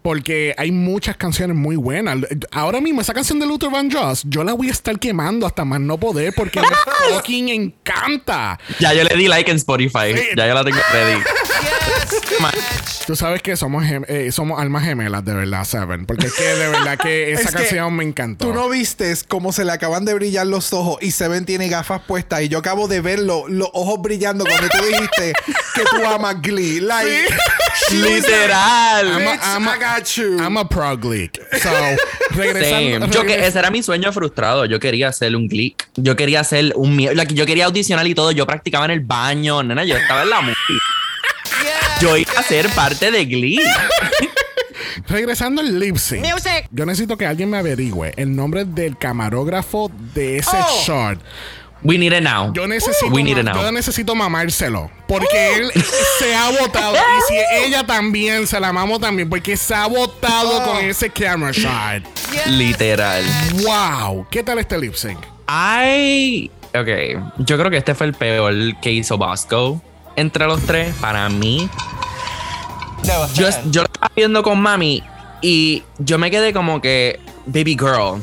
[0.02, 2.18] Porque hay muchas canciones muy buenas.
[2.52, 5.64] Ahora mismo, esa canción de Luther Van Joss, yo la voy a estar quemando hasta
[5.64, 6.66] más no poder porque me
[7.14, 8.58] fucking encanta.
[8.78, 10.14] Ya yo le di like en Spotify.
[10.14, 10.22] Sí.
[10.36, 11.20] Ya yo la tengo ready.
[11.20, 12.75] Yes.
[13.06, 16.06] Tú sabes que somos, gem- eh, somos almas gemelas, de verdad, Seven.
[16.06, 18.46] Porque es que de verdad que esa Es que canción me encantó.
[18.46, 22.00] Tú no vistes cómo se le acaban de brillar los ojos y Seven tiene gafas
[22.02, 25.32] puestas y yo acabo de ver lo- los ojos brillando cuando tú dijiste
[25.74, 26.80] que tú amas Glee.
[26.80, 27.28] Like,
[27.92, 29.06] Literal.
[29.06, 30.38] I'm a- "Bitch, I'm a- I got you.
[30.40, 31.40] I'm a prog geek.
[31.62, 31.70] So,
[32.30, 33.06] regresando.
[33.06, 34.64] Yo que ese era mi sueño frustrado.
[34.64, 35.88] Yo quería hacer un click.
[35.94, 38.32] Yo quería hacer un like, Yo quería audicionar y todo.
[38.32, 39.62] Yo practicaba en el baño.
[39.62, 40.54] Nena, yo estaba en la movie.
[42.00, 43.60] Yo iba a ser parte de Glee.
[45.08, 46.24] Regresando al lip sync.
[46.70, 50.82] Yo necesito que alguien me averigüe el nombre del camarógrafo de ese Oh.
[50.84, 51.18] shot.
[51.82, 52.52] We need it now.
[52.52, 53.54] Yo necesito, We need it now.
[53.62, 54.90] yo necesito mamárselo.
[55.06, 55.70] Porque él
[56.18, 56.96] se ha votado.
[56.96, 57.34] Y si
[57.66, 59.28] ella también, se la mamo también.
[59.28, 62.02] Porque se ha votado con ese camera shot.
[62.46, 63.22] Literal.
[63.62, 64.26] Wow.
[64.30, 65.18] ¿Qué tal este lip sync?
[65.46, 66.50] Ay.
[66.74, 67.22] Ok.
[67.38, 69.80] Yo creo que este fue el peor que hizo Bosco.
[70.16, 71.68] Entre los tres, para mí.
[73.34, 75.02] Yo, lo estaba viendo con mami
[75.40, 78.20] y yo me quedé como que, baby girl,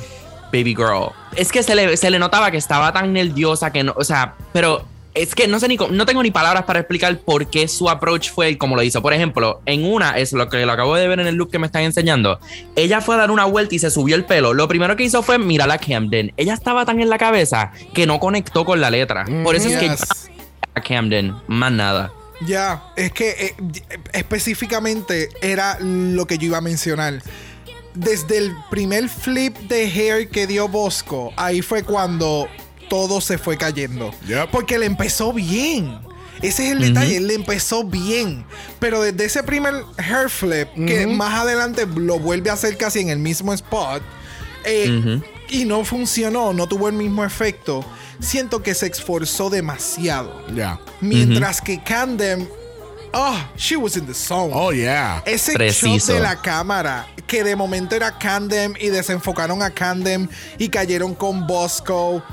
[0.52, 1.12] baby girl.
[1.36, 4.36] Es que se le, se le notaba que estaba tan nerviosa que no, o sea,
[4.52, 7.90] pero es que no sé ni, no tengo ni palabras para explicar por qué su
[7.90, 9.02] approach fue como lo hizo.
[9.02, 11.60] Por ejemplo, en una, es lo que lo acabo de ver en el look que
[11.60, 12.40] me están enseñando.
[12.76, 14.54] Ella fue a dar una vuelta y se subió el pelo.
[14.54, 16.34] Lo primero que hizo fue mirar a Camden.
[16.36, 19.26] Ella estaba tan en la cabeza que no conectó con la letra.
[19.44, 19.96] Por eso es que.
[20.76, 22.12] A Camden, más nada.
[22.46, 23.56] Ya, es que eh,
[24.12, 27.22] específicamente era lo que yo iba a mencionar.
[27.94, 32.48] Desde el primer flip de hair que dio Bosco, ahí fue cuando
[32.90, 34.12] todo se fue cayendo.
[34.28, 34.50] Yep.
[34.50, 36.00] Porque le empezó bien.
[36.42, 38.44] Ese es el detalle, le empezó bien.
[38.80, 43.10] Pero desde ese primer hair flip, que más adelante lo vuelve a hacer casi en
[43.10, 44.04] el mismo spot,
[44.66, 47.86] eh, y no funcionó, no tuvo el mismo efecto,
[48.20, 50.46] siento que se esforzó demasiado.
[50.54, 50.80] Ya.
[51.02, 52.48] Mientras que Candem,
[53.14, 54.52] oh, she was in the zone.
[54.54, 55.22] Oh, yeah.
[55.26, 56.14] Ese Preciso.
[56.14, 61.16] shot de la cámara, que de momento era Candem y desenfocaron a Candem y cayeron
[61.16, 62.24] con Bosco.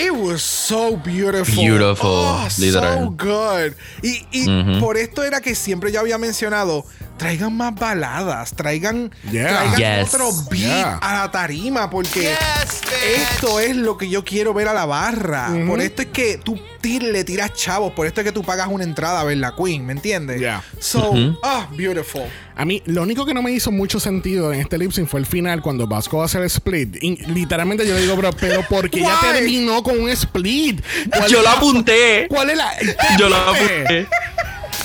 [0.00, 1.54] It was so beautiful.
[1.62, 3.74] Beautiful, Oh, so good.
[4.02, 6.86] Y, y por esto era que siempre yo había mencionado,
[7.18, 9.48] traigan más baladas, traigan, Yeah.
[9.74, 10.14] traigan Yes.
[10.14, 10.96] otro beat Yeah.
[11.02, 12.80] a la tarima, porque Yes,
[13.14, 15.52] esto es lo que yo quiero ver a la barra.
[15.66, 17.92] Por esto es que tú le tiras chavos.
[17.92, 20.40] Por esto es que tú pagas una entrada a ver la Queen, ¿me entiendes?
[20.40, 20.62] Yeah.
[20.78, 21.12] So,
[21.42, 22.22] ah, beautiful.
[22.56, 25.20] A mí, lo único que no me hizo mucho sentido en este lip sync fue
[25.20, 26.96] el final cuando Vasco hace el split.
[27.02, 29.32] Y literalmente yo le digo, bro, pero porque ya Why?
[29.32, 30.80] terminó con un split.
[31.10, 32.26] ¿Cuál Yo la- apunté.
[32.28, 32.72] ¿Cuál es la.?
[33.18, 34.06] Yo lo apunté.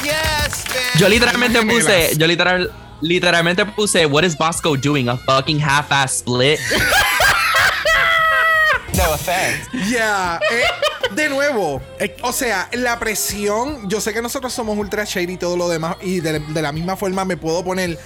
[0.04, 1.00] Yes, bitch.
[1.02, 2.72] Yo literalmente puse, yo literal,
[3.02, 5.10] literalmente puse, what is Bosco doing?
[5.10, 6.60] A fucking half-ass split.
[9.06, 9.70] No offense.
[9.90, 10.40] Yeah.
[10.52, 10.64] eh,
[11.14, 13.88] de nuevo, eh, o sea, la presión.
[13.90, 15.98] Yo sé que nosotros somos ultra shady y todo lo demás.
[16.02, 17.98] Y de, de la misma forma me puedo poner.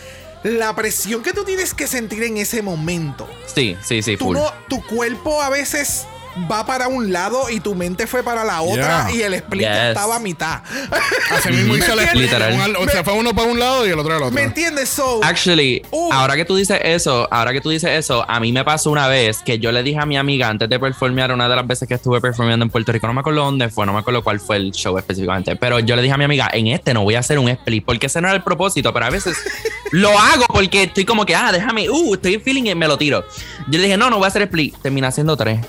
[0.44, 3.30] La presión que tú tienes que sentir en ese momento.
[3.54, 4.38] Sí, sí, sí, Tú full.
[4.38, 6.06] no, tu cuerpo a veces
[6.52, 9.12] va para un lado y tu mente fue para la otra Yeah.
[9.16, 9.70] y el split Yes.
[9.90, 10.62] estaba a mitad.
[11.32, 12.24] Así mismo hizo el split.
[12.24, 12.76] Literal.
[12.78, 14.34] O sea, fue uno para un lado y el otro al otro.
[14.36, 14.90] ¿Me entiendes?
[14.90, 16.12] So, Actually, Uh.
[16.14, 19.08] ahora que tú dices eso, ahora que tú dices eso, a mí me pasó una
[19.08, 21.88] vez que yo le dije a mi amiga antes de performear una de las veces
[21.88, 24.40] que estuve performeando en Puerto Rico, no me acuerdo dónde fue, no me acuerdo cuál
[24.40, 27.16] fue el show específicamente, pero yo le dije a mi amiga, en este no voy
[27.16, 29.38] a hacer un split, porque ese no era el propósito, pero a veces
[29.92, 32.98] lo hago porque estoy como que, ah, déjame, uh, estoy en feeling y me lo
[32.98, 33.26] tiro.
[33.68, 35.60] Yo le dije, no, no voy a hacer split, termina haciendo tres.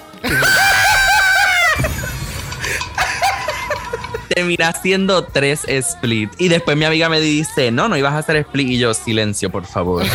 [4.40, 6.30] Terminé haciendo tres split.
[6.38, 8.68] Y después mi amiga me dice, no, no ibas a hacer split.
[8.68, 10.04] Y yo, silencio, por favor.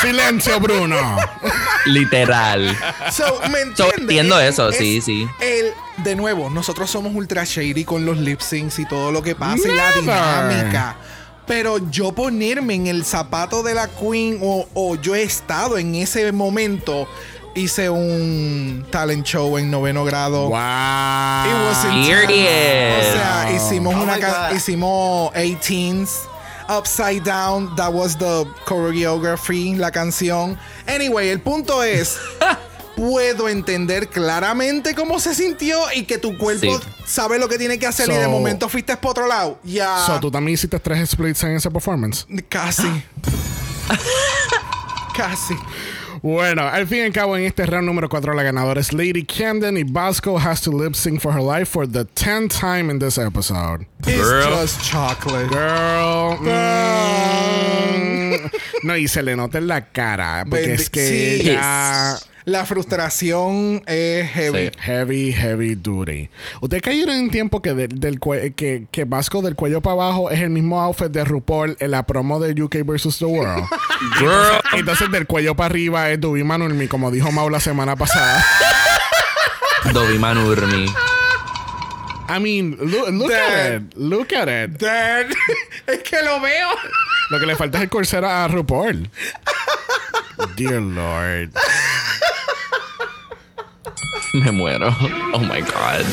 [0.00, 0.96] Silencio, Bruno.
[1.86, 2.76] Literal.
[3.10, 5.26] So, ¿me So, entiendo Es- eso, es sí, sí.
[5.40, 5.72] El,
[6.04, 9.66] de nuevo, nosotros somos ultra shady con los lip syncs y todo lo que pasa
[9.68, 10.00] y la Never.
[10.02, 10.96] dinámica.
[11.48, 15.94] Pero yo ponerme en el zapato de la queen o, o yo he estado en
[15.96, 17.08] ese momento,
[17.58, 20.48] hice un talent show en noveno grado.
[20.48, 20.56] Wow.
[20.56, 22.26] It was intense.
[22.26, 22.98] Period.
[22.98, 26.10] O sea, hicimos Oh una ca- hicimos 18s
[26.70, 30.58] Upside Down, that was the choreography, la canción.
[30.86, 32.18] Anyway, el punto es
[32.96, 36.88] puedo entender claramente cómo se sintió y que tu cuerpo Sí.
[37.06, 39.58] sabe lo que tiene que hacer y de So- momento fuiste por otro lado.
[39.64, 42.26] Ya So, tú también hiciste tres splits en ese performance.
[42.50, 43.02] casi.
[45.16, 45.54] casi.
[46.22, 49.24] Bueno, al fin y al cabo, en este round número 4, la ganadora es Lady
[49.24, 52.98] Camden y Bosco has to lip sync for her life for the 10th time in
[52.98, 53.86] this episode.
[54.06, 54.60] It's Girl.
[54.60, 55.48] just chocolate.
[55.48, 56.36] Girl.
[56.40, 58.50] mm,
[58.82, 60.44] no, y se le nota en la cara.
[60.48, 61.42] Porque es que sí.
[61.44, 62.16] ya.
[62.48, 64.68] La frustración es heavy.
[64.68, 64.72] Sí.
[64.80, 66.30] Heavy, heavy duty.
[66.62, 70.30] ¿Ustedes cayeron en tiempo que, del, del cue- que, que Vasco del cuello para abajo
[70.30, 73.18] es el mismo outfit de RuPaul en la promo de UK vs.
[73.18, 73.64] The World?
[74.18, 74.60] Girl.
[74.72, 78.42] Entonces, del cuello para arriba es Dubi Manurmi, como dijo Mau la semana pasada.
[79.92, 80.86] Dobby Manurmi.
[82.30, 83.94] I mean, look, look at it.
[83.94, 84.78] Look at it.
[84.80, 85.26] Dad,
[85.86, 86.68] es que lo veo.
[87.30, 89.10] Lo que le falta es el corsera a RuPaul.
[90.56, 91.50] Dear Lord.
[94.34, 94.94] Me muero.
[95.32, 96.04] Oh my God.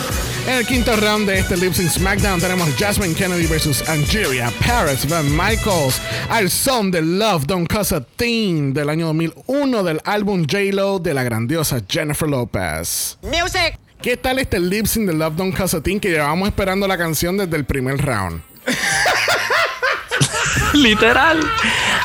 [0.47, 5.07] En el quinto round de este Lip Sync SmackDown tenemos Jasmine Kennedy versus Angeria Paris
[5.09, 5.99] Van Michaels
[6.30, 11.13] al son de Love Don't Cause a Thing del año 2001 del álbum J-Lo de
[11.13, 13.18] la grandiosa Jennifer Lopez.
[13.22, 13.80] Music.
[14.01, 16.97] ¿Qué tal este lip sync de Love Don't Cause a Thing que llevamos esperando la
[16.97, 18.41] canción desde el primer round?
[20.74, 21.39] Literal.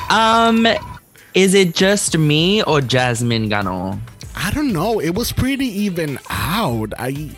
[0.09, 0.67] Um,
[1.35, 3.99] is it just me o Jasmine ganó?
[4.43, 5.01] I don't know.
[5.01, 6.93] It was pretty even out.
[6.99, 7.31] I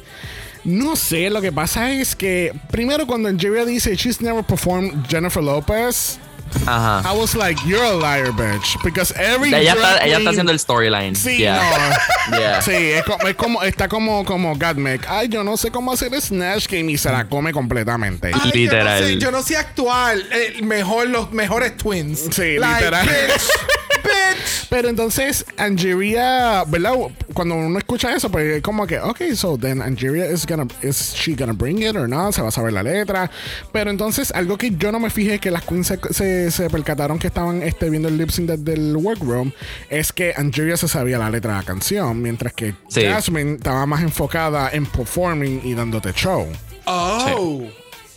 [0.65, 1.29] no sé.
[1.31, 6.19] Lo que pasa es que primero cuando Angeria dice she's never performed Jennifer Lopez,
[6.67, 7.03] Ajá.
[7.05, 10.29] I was like, you're a liar, bitch, because every Ella drag está, ella está queen-
[10.29, 11.15] haciendo el storyline.
[11.17, 11.97] Sí, Yeah.
[12.31, 12.39] no.
[12.39, 12.61] Yeah.
[12.63, 15.05] Sí, es como, es como- está como, como Godmec.
[15.09, 18.31] Ay, yo no sé cómo hacer Snatch Game y se la come completamente.
[18.35, 19.01] Ay, Literal.
[19.01, 20.19] Yo no sé, yo no sé actuar.
[20.31, 22.21] eh, mejor, los mejores twins.
[22.31, 23.07] Sí, Like, literal.
[23.09, 23.43] Bitch,
[24.03, 24.67] bitch.
[24.69, 26.95] Pero entonces, Angeria, ¿verdad?
[27.35, 31.15] Cuando uno escucha eso, pues es como que, ok, so then Angeria is gonna, is
[31.15, 32.33] she gonna bring it or not?
[32.35, 33.31] Se va a saber la letra.
[33.73, 37.19] Pero entonces, algo que yo no me fijé que las queens se, se, se percataron
[37.19, 39.53] que estaban este, viendo el lip sync desde el workroom
[39.91, 43.05] es que Angeria se sabía la letra de la canción, mientras que Sí.
[43.05, 46.47] Jasmine estaba más enfocada en performing y dándote show.
[46.87, 47.67] Oh.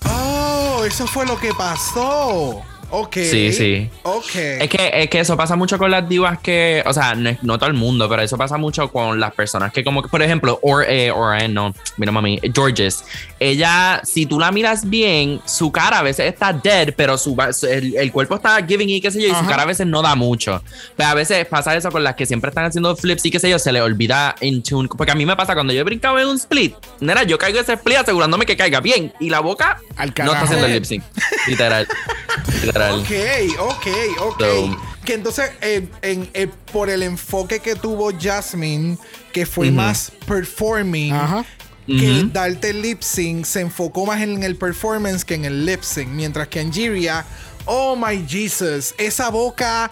[0.07, 2.61] Oh, eso fue lo que pasó.
[2.89, 3.15] Ok.
[3.15, 3.89] Sí, sí.
[4.03, 4.35] Ok.
[4.35, 7.57] Es que, es que eso pasa mucho con las divas que, o sea, no, no
[7.57, 10.59] todo el mundo, pero eso pasa mucho con las personas que como que, por ejemplo,
[10.61, 13.03] or, eh, or eh, no, mira mami, Georges,
[13.39, 17.35] ella, si tú la miras bien, su cara a veces está dead, pero su,
[17.69, 20.01] el, el cuerpo está giving y qué sé yo, y su cara a veces no
[20.01, 20.63] da mucho.
[20.95, 23.49] Pero a veces pasa eso con las que siempre están haciendo flips y qué sé
[23.49, 26.19] yo, se le olvida en tune, porque a mí me pasa cuando yo he brincado
[26.19, 29.79] en un split, nena, yo caigo ese split asegurándome que caiga bien, y la boca
[29.97, 31.03] Al no está haciendo el lip sync,
[31.47, 31.87] literal,
[32.75, 32.99] literal.
[32.99, 33.87] Ok, ok,
[34.21, 34.39] ok.
[34.39, 38.97] So- que entonces, eh, en- eh, por el enfoque que tuvo Jasmine,
[39.31, 41.45] que fue más performing, Ajá.
[41.85, 42.29] que Ujú.
[42.33, 46.07] darte el lip sync, se enfocó más en el performance que en el lip sync.
[46.09, 47.23] Mientras que Angeria,
[47.65, 49.91] oh my Jesus, esa boca,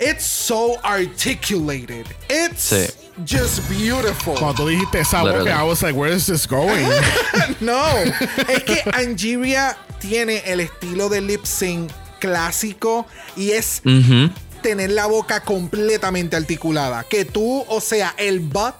[0.00, 2.06] it's so articulated.
[2.28, 2.86] It's Sí.
[3.24, 4.34] just beautiful.
[4.34, 5.50] Cuando tú dijiste esa boca.
[5.56, 6.84] I was like, where is this going?
[7.60, 7.84] No,
[8.48, 13.06] es que Angeria tiene el estilo de lip sync clásico
[13.36, 13.82] y es
[14.62, 17.04] tener la boca completamente articulada.
[17.04, 18.74] Que tú, o sea, el butt,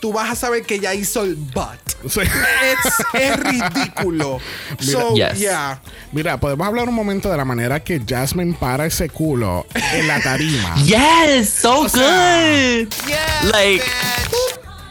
[0.00, 1.78] tú vas a saber que ya hizo el butt.
[2.08, 2.20] Sí.
[2.20, 4.38] Es, es ridículo.
[4.78, 5.38] so, Yes.
[5.38, 5.80] yeah.
[6.12, 10.20] Mira, podemos hablar un momento de la manera que Jasmine para ese culo en la
[10.20, 10.74] tarima.
[10.84, 12.88] Yes, so good.
[13.06, 13.82] Yes, Like.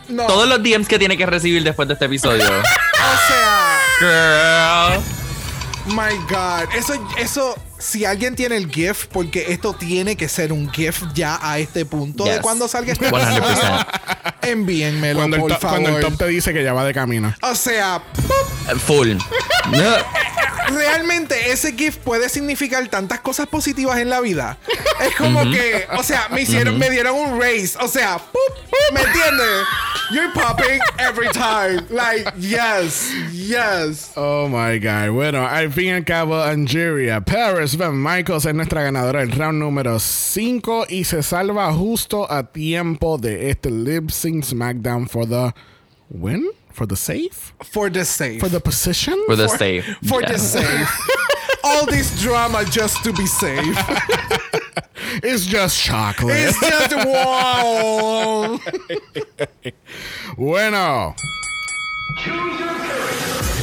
[0.09, 2.43] No, todos los DMs que tiene que recibir después de este episodio.
[2.43, 2.59] o
[3.99, 5.03] sea, Girl.
[5.87, 6.73] my God.
[6.75, 11.39] Eso, eso, si alguien tiene el GIF, porque esto tiene que ser un GIF ya
[11.41, 12.39] a este punto de Yes.
[12.41, 13.87] cuando salga este 100%.
[14.41, 15.69] Envíenmelo, Cuando por favor.
[15.81, 17.33] cuando el top te dice que ya va de camino.
[17.41, 18.77] O sea, ¡pup!
[18.79, 19.17] Full.
[20.73, 24.57] Realmente ese gift puede significar tantas cosas positivas en la vida.
[25.01, 27.77] Es como que, o sea, me hicieron, me dieron un raise.
[27.81, 28.65] O sea, ¡pup!
[28.93, 29.65] ¿me entiendes?
[30.11, 31.85] You're popping every time.
[31.89, 34.11] Like, yes, yes.
[34.15, 35.11] Oh my God.
[35.11, 39.59] Bueno, al fin y al cabo, Angeria Paris Van Michaels es nuestra ganadora del round
[39.59, 45.53] número 5 y se salva justo a tiempo de este lip sync SmackDown for the
[46.09, 46.45] win?
[46.75, 47.53] For the safe?
[47.63, 48.41] For the safe.
[48.41, 49.15] For the position?
[49.27, 49.85] For the safe.
[50.09, 50.33] For Yeah.
[50.33, 50.89] the safe.
[51.63, 53.77] All this drama just to be safe.
[55.23, 56.35] It's just chocolate.
[56.49, 58.59] It's just wow.
[60.37, 61.15] Bueno.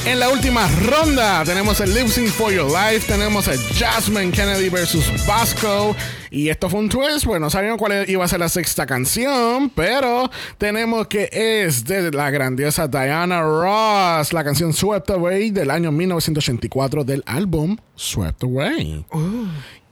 [0.04, 4.68] En la última ronda tenemos el Lip Sync for Your Life, tenemos a Jasmine Kennedy
[4.68, 5.94] versus Vasco.
[6.28, 9.70] Y esto fue un twist, pues no sabíamos cuál iba a ser la sexta canción,
[9.70, 10.28] pero
[10.58, 17.04] tenemos que es de la grandiosa Diana Ross, la canción Swept Away del año 1984
[17.04, 19.06] del álbum Swept Away.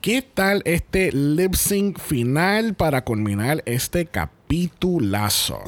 [0.01, 5.61] ¿Qué tal este lip sync final para culminar este capitulazo?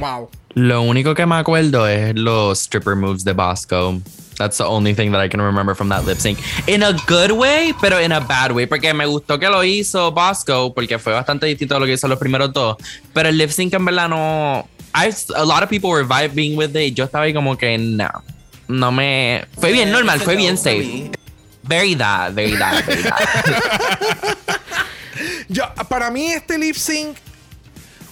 [0.00, 0.28] wow.
[0.56, 4.00] Lo único que me acuerdo es los stripper moves de Bosco.
[4.38, 6.38] That's the only thing that I can remember from that lip sync.
[6.66, 8.64] In a good way, pero in a bad way.
[8.64, 12.08] Porque me gustó que lo hizo Bosco, porque fue bastante distinto a lo que hizo
[12.08, 12.78] los primeros dos.
[13.12, 14.66] Pero el lip sync en verdad no.
[14.94, 16.94] I, a lot of people were vibing with it.
[16.94, 18.08] Yo estaba ahí como que no.
[18.66, 19.44] No me.
[19.60, 21.10] Fue bien normal, fue bien safe.
[21.64, 24.38] Very that, very that, very that.
[25.50, 27.18] Yo, para mí este lip sync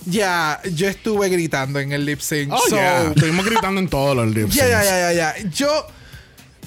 [0.07, 2.53] ya yo estuve gritando en el lip sync.
[2.53, 3.11] Oh, so, yeah.
[3.15, 4.57] Estuvimos gritando en todos los lip syncs.
[4.57, 5.51] Ya, ya, ya, ya, ya.
[5.51, 5.87] Yo,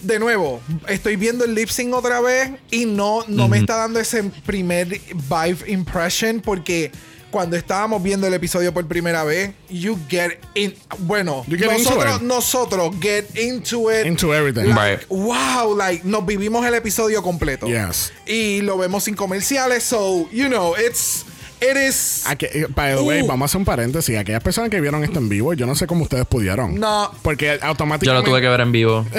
[0.02, 4.00] de nuevo, estoy viendo el lip sync otra vez y no, no me está dando
[4.00, 6.92] ese primer vibe impression porque
[7.30, 10.74] cuando estábamos viendo el episodio por primera vez, you get in.
[11.00, 14.06] Bueno, get nosotros, nosotros get into it.
[14.06, 14.70] Into everything.
[14.70, 15.10] Like, Right.
[15.10, 17.68] Wow, like nos vivimos el episodio completo.
[17.68, 18.14] Yes.
[18.26, 21.26] Y lo vemos sin comerciales, so you know, it's
[21.62, 23.28] it is Aquí- eh, by the way, Uh.
[23.28, 24.18] vamos a hacer un paréntesis.
[24.18, 26.80] Aquellas personas que vieron esto en vivo, yo no sé cómo ustedes pudieron.
[26.80, 27.12] No.
[27.22, 28.26] Porque Yo automáticamente.
[28.26, 29.06] lo tuve que ver en vivo.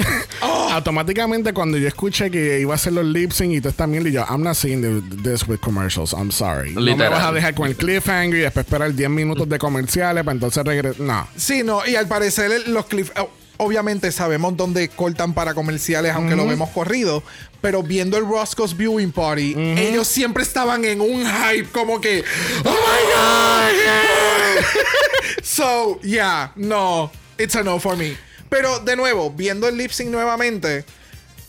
[0.70, 4.08] Automáticamente, cuando yo escuché que iba a hacer los lip sync y todo esta mierda,
[4.10, 6.12] y yo, I'm not seeing the- this with commercials.
[6.12, 6.72] I'm sorry.
[6.72, 7.10] No me Literal.
[7.12, 10.64] vas a dejar con el cliffhanger y después esperar 10 minutos de comerciales para entonces
[10.64, 11.00] regresar.
[11.00, 11.26] No.
[11.36, 16.34] Sí, no, y al parecer los cliff oh, obviamente sabemos dónde cortan para comerciales, aunque
[16.34, 17.22] lo vemos corrido,
[17.60, 22.24] pero viendo el Roscoe's Viewing Party, ellos siempre estaban en un hype como que,
[22.64, 24.64] oh my god.
[25.42, 28.16] so, yeah, no, it's a no for me.
[28.48, 30.84] Pero de nuevo, viendo el lip sync nuevamente,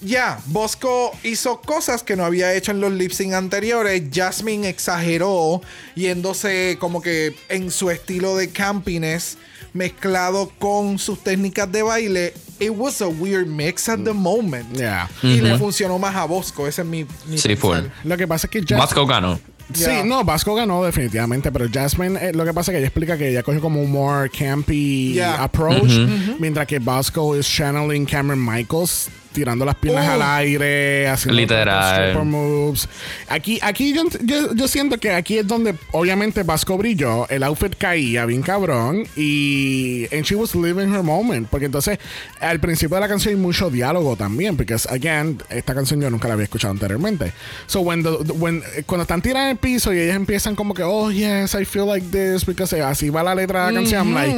[0.01, 4.03] ya, Bosco hizo cosas que no había hecho en los lip sync anteriores.
[4.13, 5.61] Jasmine exageró,
[5.95, 9.37] yéndose como que en su estilo de campiness,
[9.73, 12.33] mezclado con sus técnicas de baile.
[12.59, 14.75] It was a weird mix at the moment.
[14.75, 15.09] Yeah.
[15.23, 16.67] Y le funcionó más a Bosco.
[16.67, 17.05] Ese es mi.
[17.27, 17.77] mi Sí, full.
[18.03, 19.39] Lo que pasa es que Bosco ganó.
[19.73, 20.03] Sí, Yeah.
[20.03, 23.29] no, Vasco ganó definitivamente, pero Jasmine, eh, lo que pasa es que ella explica que
[23.29, 25.43] ella coge como un more campy Yeah.
[25.43, 25.91] approach,
[26.39, 30.11] mientras que Vasco es channeling Cameron Michaels, tirando las piernas Oh.
[30.13, 31.93] al aire, haciendo Literal.
[31.99, 32.87] stripper moves.
[33.27, 37.75] Aquí, aquí yo, yo, yo siento que aquí es donde obviamente Vasco brilló, el outfit
[37.77, 41.99] caía bien cabrón y and she was living her moment, porque entonces
[42.39, 46.27] al principio de la canción hay mucho diálogo también, porque again, esta canción yo nunca
[46.27, 47.33] la había escuchado anteriormente.
[47.67, 50.83] So when the, when, cuando están tiradas en el piso y ellas empiezan como que,
[50.83, 54.13] oh yes, I feel like this, because así va la letra de la canción, I'm
[54.13, 54.35] like,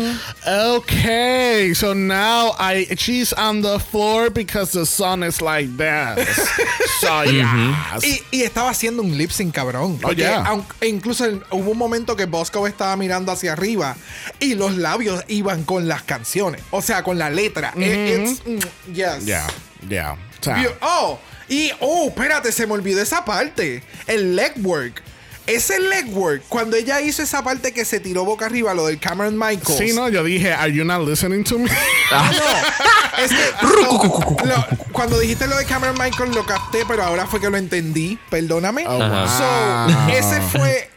[0.76, 6.28] okay, so now I, she's on the floor because the sun is like this.
[7.02, 7.98] so yeah.
[8.04, 9.98] Y, y estaba haciendo un lip sync cabrón.
[10.00, 10.44] Porque yeah.
[10.46, 13.96] aun- e incluso el- hubo un momento que Bosco estaba mirando hacia arriba
[14.40, 16.62] y los labios iban con las canciones.
[16.72, 17.74] O sea, con la letra.
[17.78, 19.26] Eh, it's- mm, yes.
[19.26, 19.48] Yeah,
[19.88, 20.18] yeah.
[20.82, 21.20] Oh,
[21.50, 23.84] y oh, espérate, se me olvidó esa parte.
[24.08, 25.04] El leg work.
[25.56, 29.00] Ese leg work, cuando ella hizo esa parte que se tiró boca arriba, lo del
[29.00, 29.78] Cameron Michaels.
[29.78, 31.70] sí, no, yo dije, are you not listening to me?
[32.12, 37.26] No, es que lo- lo- cuando dijiste lo de Cameron Michael lo capté, pero ahora
[37.28, 38.18] fue que lo entendí.
[38.30, 38.86] Perdóname.
[38.88, 39.28] Oh, wow.
[39.28, 40.90] So, ese fue.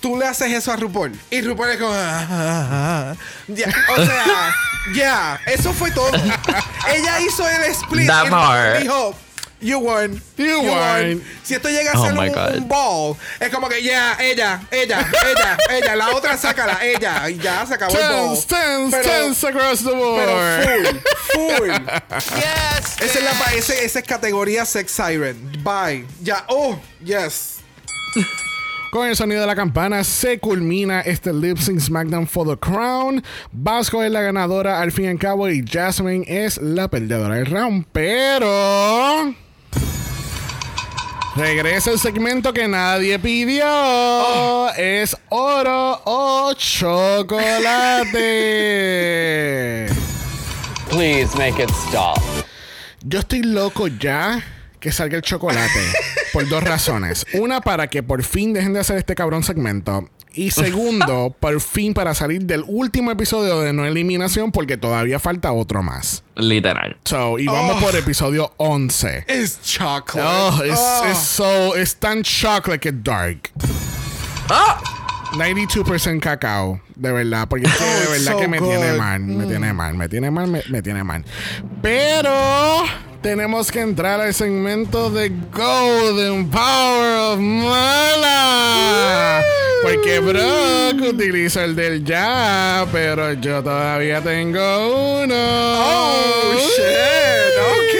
[0.00, 1.12] Tú le haces eso a RuPaul.
[1.30, 1.92] Y RuPaul es como.
[1.94, 3.14] "Ah, ah, ah".
[3.48, 4.54] Ya, o sea,
[4.94, 5.40] ya.
[5.46, 6.10] eso fue todo.
[6.94, 8.06] Ella hizo el split.
[8.78, 8.82] Y.
[8.82, 9.14] Dijo.
[9.62, 10.20] You won.
[10.36, 11.22] You won.
[11.44, 12.12] Si esto llega a Oh ser
[12.58, 17.38] un, ball, es como que ya, ella, ella, ella, ella, la otra sácala, ella, y
[17.38, 18.36] ya se acabó el ball.
[18.38, 20.20] Tens, tens, Pero- tens across the board.
[20.24, 21.68] pero full, full.
[22.36, 25.62] Yes, Esa es, la, ese- esa es categoría Sex Siren.
[25.62, 26.06] Bye.
[26.22, 26.44] Ya.
[26.48, 27.58] Oh, yes.
[28.90, 33.24] Con el sonido de la campana se culmina este Lip Sync SmackDown for the Crown.
[33.50, 37.46] Vasco es la ganadora al fin y al cabo y Jasmine es la perdedora del
[37.46, 37.86] round.
[37.90, 39.34] Pero
[41.34, 44.68] Regresa el segmento que nadie pidió.
[44.76, 48.10] Es oro o chocolate.
[50.90, 52.18] Please make it stop.
[53.04, 54.44] Yo estoy loco ya
[54.78, 55.80] que salga el chocolate.
[56.32, 57.24] por dos razones.
[57.34, 60.08] Una, para que por fin dejen de hacer este cabrón segmento.
[60.34, 65.52] Y segundo, por fin para salir del último episodio de No Eliminación porque todavía falta
[65.52, 66.22] otro más.
[66.36, 66.96] Literal.
[67.04, 69.24] So, y vamos por episodio 11.
[69.28, 70.20] Es chocolate.
[70.22, 71.06] Oh, it's, Oh.
[71.10, 73.50] it's so, it's tan chocolate que dark.
[74.48, 75.01] ¡Ah!
[75.32, 78.92] 92% cacao, de verdad, porque es que de Oh, verdad so que me tiene.
[78.92, 78.96] Mm.
[78.98, 81.24] mal, me tiene mal, me tiene mal, me, me tiene mal.
[81.80, 82.82] Pero
[83.22, 89.42] tenemos que entrar al segmento de Golden Power of Mala.
[89.82, 95.34] Porque Brock utiliza el del ya, pero yo todavía tengo uno.
[95.34, 97.58] Oh, shit.
[97.72, 97.96] Ok.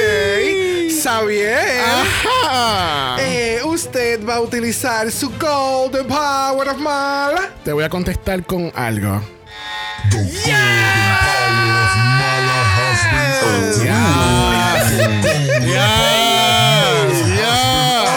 [1.03, 1.81] Xavier.
[1.85, 3.17] Ajá.
[3.21, 7.51] Eh, usted va a utilizar su Golden Power of Mala.
[7.65, 9.21] Te voy a contestar con algo.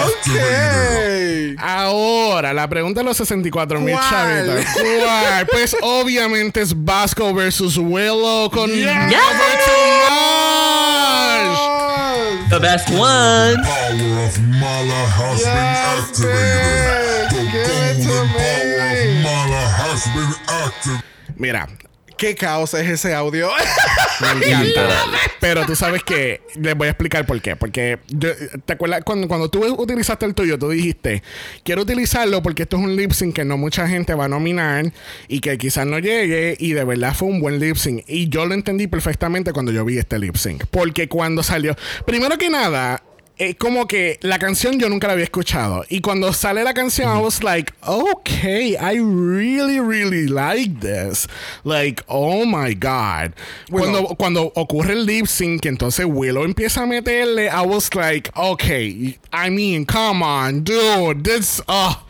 [0.06, 1.56] Ok.
[1.60, 4.10] Ahora, la pregunta de los 64 mil ¿Cuál?
[4.10, 4.66] chavitos.
[5.04, 5.48] ¿Cuál?
[5.48, 8.86] Pues obviamente es Vasco versus Willow con Yes.
[8.86, 9.10] Never
[9.66, 9.86] Too
[11.50, 11.75] Much.
[12.50, 13.56] The best one.
[13.64, 17.26] power of Mala has Yes, been activated.
[17.26, 17.30] bitch.
[17.30, 19.18] The Give it to golden power me.
[19.18, 21.04] of Mala has been activated.
[21.40, 21.68] Mira,
[22.18, 23.50] ¿Qué caos es ese audio?
[24.22, 24.90] me encanta.
[25.40, 27.56] Pero tú sabes que les voy a explicar por qué.
[27.56, 28.32] Porque yo-
[28.66, 31.24] te acuerdas cuando, cuando tú utilizaste el tuyo, tú dijiste,
[31.64, 34.92] quiero utilizarlo porque esto es un lip sync que no mucha gente va a nominar
[35.28, 36.56] y que quizás no llegue.
[36.60, 38.04] Y de verdad fue un buen lip sync.
[38.08, 40.64] Y yo lo entendí perfectamente cuando yo vi este lip sync.
[40.72, 43.02] Porque cuando salió, primero que nada.
[43.38, 45.84] Es como que la canción yo nunca la había escuchado.
[45.90, 51.28] Y cuando sale la canción, I was like, okay, I really, really like this.
[51.66, 53.34] Like, oh my God.
[53.70, 59.20] Cuando, cuando ocurre el lip sync, entonces Willow empieza a meterle, I was like, okay,
[59.34, 62.06] I mean, come on, dude, this, oh,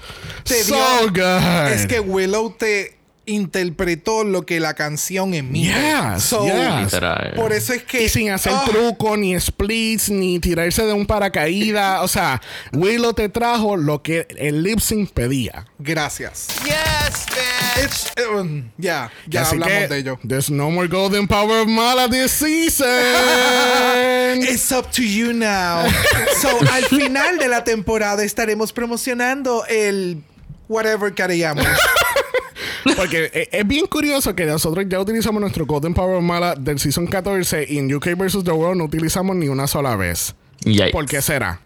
[0.45, 1.71] so dio- good.
[1.73, 2.95] Es que Willow te
[3.25, 5.73] interpretó lo que la canción emite.
[5.73, 6.95] Yes, So, yes.
[7.35, 8.03] Por eso es que.
[8.03, 12.01] y sin hacer Ah, truco, ni splits, ni tirarse de un paracaídas.
[12.03, 12.41] o sea,
[12.73, 15.65] Willow te trajo lo que el lip sync pedía.
[15.79, 16.47] Gracias.
[16.63, 17.83] Yes, bitch.
[17.83, 20.19] It's, um, ya, ya Así hablamos que, de ello.
[20.25, 22.87] There's no more golden power of Mala this season.
[24.41, 25.85] It's up to you now.
[26.41, 30.23] so, al final de la temporada estaremos promocionando el
[30.67, 31.65] whatever que haríamos.
[32.97, 37.07] Porque e- es bien curioso que nosotros ya utilizamos nuestro golden power Mala del season
[37.07, 38.43] 14 y en UK vs.
[38.43, 40.35] The World no utilizamos ni una sola vez.
[40.63, 40.91] Yikes.
[40.91, 41.59] ¿Por qué será?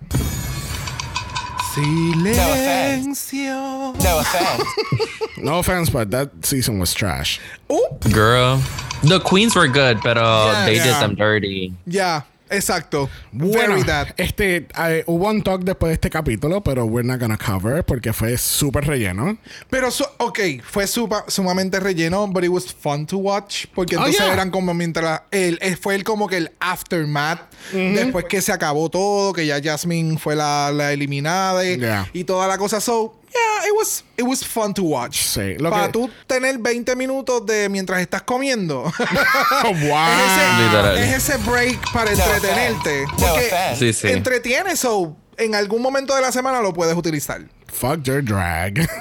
[2.60, 3.94] Silencio.
[3.94, 4.64] No offense.
[5.42, 7.40] No offense, but that season was trash.
[7.70, 7.78] Uh,
[8.12, 8.60] Girl.
[9.04, 10.84] The queens were good, pero Yeah, they yeah.
[10.84, 11.74] did them dirty.
[11.88, 13.10] ya, exacto.
[13.32, 13.76] Bueno,
[14.18, 18.14] este, eh, hubo un talk después de este capítulo, pero we're not gonna cover porque
[18.14, 19.38] fue súper relleno.
[19.70, 23.66] Pero, su- ok, fue supa- sumamente relleno, but it was fun to watch.
[23.76, 24.34] Porque Oh, entonces yeah.
[24.34, 25.22] eran como mientras.
[25.32, 27.42] El, eh, fue el, como que el aftermath.
[27.74, 32.10] Después que se acabó todo, que ya Jasmine fue la, la eliminada y, Yeah.
[32.14, 32.82] y toda la cosa.
[32.82, 35.18] So, yeah, it was, it was fun to watch.
[35.22, 38.84] Sí, lo Para que- tú tener 20 minutos de mientras estás comiendo.
[39.64, 40.08] Oh, wow.
[40.10, 43.06] Es, ese, es ese break para No entretenerte.
[43.06, 43.50] No Porque.
[43.78, 44.08] Sí, sí.
[44.10, 47.42] entretiene, so en algún momento de la semana lo puedes utilizar.
[47.68, 48.88] Fuck your drag.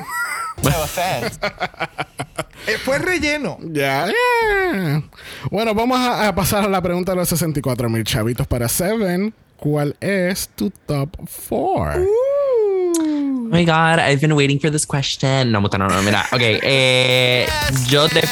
[0.61, 1.39] No offense.
[2.66, 3.59] Eh, fue relleno.
[3.62, 5.03] Ya, yeah.
[5.53, 9.33] Bueno, vamos a, a pasar a la pregunta de los 64 mil chavitos para Seven.
[9.57, 11.11] ¿Cuál es tu top
[11.49, 12.05] 4?
[13.51, 15.51] Oh my god, I've been waiting for this question.
[15.53, 16.26] No, no, no, mira.
[16.32, 17.46] Ok, eh,
[17.88, 18.22] yo de.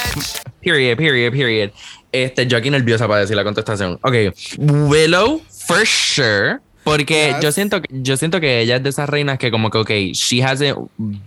[0.62, 1.70] Period, period, period.
[2.12, 3.98] Este, yo aquí nerviosa para decir la contestación.
[4.02, 4.14] Ok,
[4.58, 6.58] Willow, for sure.
[6.84, 7.40] Porque Yes.
[7.42, 10.42] yo siento yo siento que ella es de esas reinas que como que ok, she
[10.42, 10.76] hasn't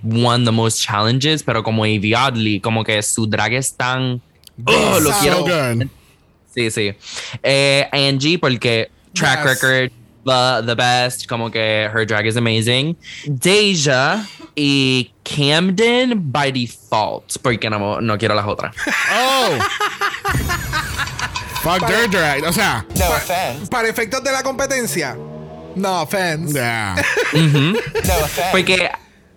[0.03, 4.21] won the most challenges, pero como Evie Oddly, como que su drag es tan
[4.65, 5.45] oh, lo quiero.
[6.53, 6.93] Sí, sí.
[7.43, 9.61] Eh, Angie, porque track Yes.
[9.61, 9.91] record,
[10.30, 12.95] the, the best, como que her drag is amazing.
[13.25, 14.25] Deja
[14.55, 18.75] y Camden by default, porque no, no quiero las otras.
[19.13, 19.57] Oh.
[21.63, 22.43] Fuck your drag.
[22.45, 23.69] O sea, No offense.
[23.69, 25.17] Para efectos de la competencia.
[25.75, 26.53] No offense.
[26.53, 26.95] yeah.
[27.34, 28.51] No offense.
[28.51, 28.89] Porque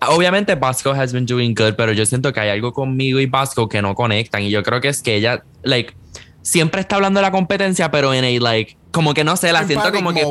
[0.07, 3.67] obviamente Bosco has been doing good, pero yo siento que hay algo conmigo y Bosco
[3.67, 4.43] que no conectan.
[4.43, 5.93] Y yo creo que es que ella, like,
[6.41, 9.61] siempre está hablando de la competencia, pero en a, like, como que no sé, la
[9.61, 10.25] En siento como que.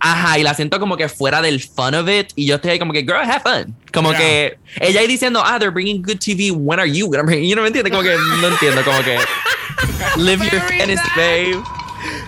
[0.00, 2.28] Ajá, y la siento como que fuera del fun of it.
[2.34, 3.76] Y yo estoy ahí como que, girl, have fun.
[3.92, 4.18] Como Yeah.
[4.20, 6.50] que ella ahí diciendo, ah, they're bringing good TV.
[6.50, 7.44] When are you gonna bring?
[7.44, 7.90] You know, ¿me entiendes?
[7.92, 9.18] Como que no entiendo, como que.
[10.16, 11.62] Live your fantasy, babe.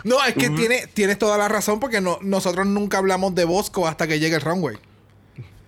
[0.05, 3.87] No, es que tiene, tienes toda la razón porque no, nosotros nunca hablamos de Bosco
[3.89, 4.77] hasta que llegue el runway.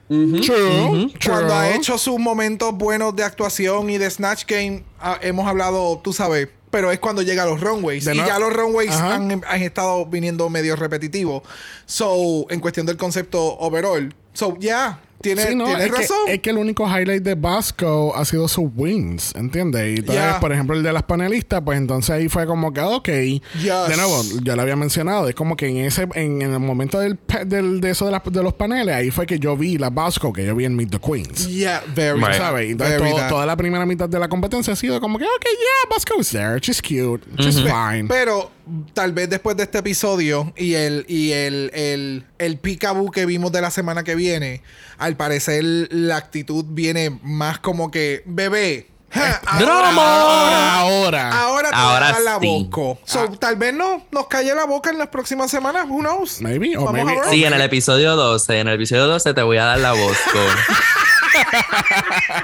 [0.09, 1.13] True.
[1.25, 5.99] Cuando ha hecho sus momentos buenos de actuación y de Snatch Game, ah, hemos hablado,
[6.05, 8.05] tú sabes, pero es cuando llega a los runways.
[8.05, 11.45] De y no- ya los runways han, han estado viniendo medio repetitivos.
[11.87, 14.13] So, en cuestión del concepto overall.
[14.33, 16.17] So, ya, tiene, Sí, no, tienes es que, razón.
[16.29, 19.83] es que el único highlight de Basco ha sido sus wins, ¿entiendes?
[19.97, 20.39] Y entonces, Yeah.
[20.41, 23.09] por ejemplo, el de las panelistas, pues entonces ahí fue como que, ok.
[23.09, 23.89] Yes.
[23.89, 27.01] De nuevo, ya lo había mencionado, es como que en ese en, en el momento
[27.01, 29.91] del, del- de eso de, las- de los paneles, ahí fue que yo vi la
[29.91, 31.49] Basco, que yo vi en Meet the Queens.
[31.49, 32.21] Yeah, very.
[32.21, 32.35] Right.
[32.35, 32.71] ¿Sabes?
[32.71, 35.45] Entonces, Very todo- toda la primera mitad de la competencia ha sido como que, ok,
[35.45, 38.07] yeah, Basco's there, she's cute, she's fine.
[38.09, 38.51] Pero
[38.93, 43.51] tal vez después de este episodio y el y el, el, el peekaboo que vimos
[43.53, 44.62] de la semana que viene,
[44.99, 48.89] al parecer la actitud viene más como que bebé.
[49.11, 51.31] ja, Ahora, ahora.
[51.43, 52.47] Ahora te Ahora la sí.
[52.71, 53.01] boca.
[53.05, 55.87] So, Tal vez no nos calle la boca en las próximas semanas.
[55.89, 56.41] Who knows?
[56.41, 57.31] Maybe, Vamos a maybe- ver.
[57.31, 58.59] Sí, en el episodio 12.
[58.61, 60.43] En el episodio 12 te voy a dar la voz con-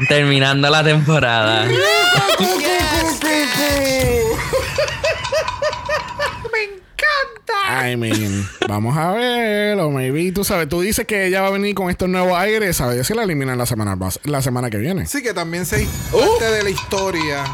[0.09, 1.67] Terminando la temporada.
[7.83, 11.51] I mean, vamos a ver, o maybe, tú sabes, tú dices que ella va a
[11.51, 13.07] venir con estos nuevos aires, ¿sabes?
[13.07, 15.07] Si la eliminan la semana, la semana que viene.
[15.07, 17.45] Sí, que también se parte de la historia.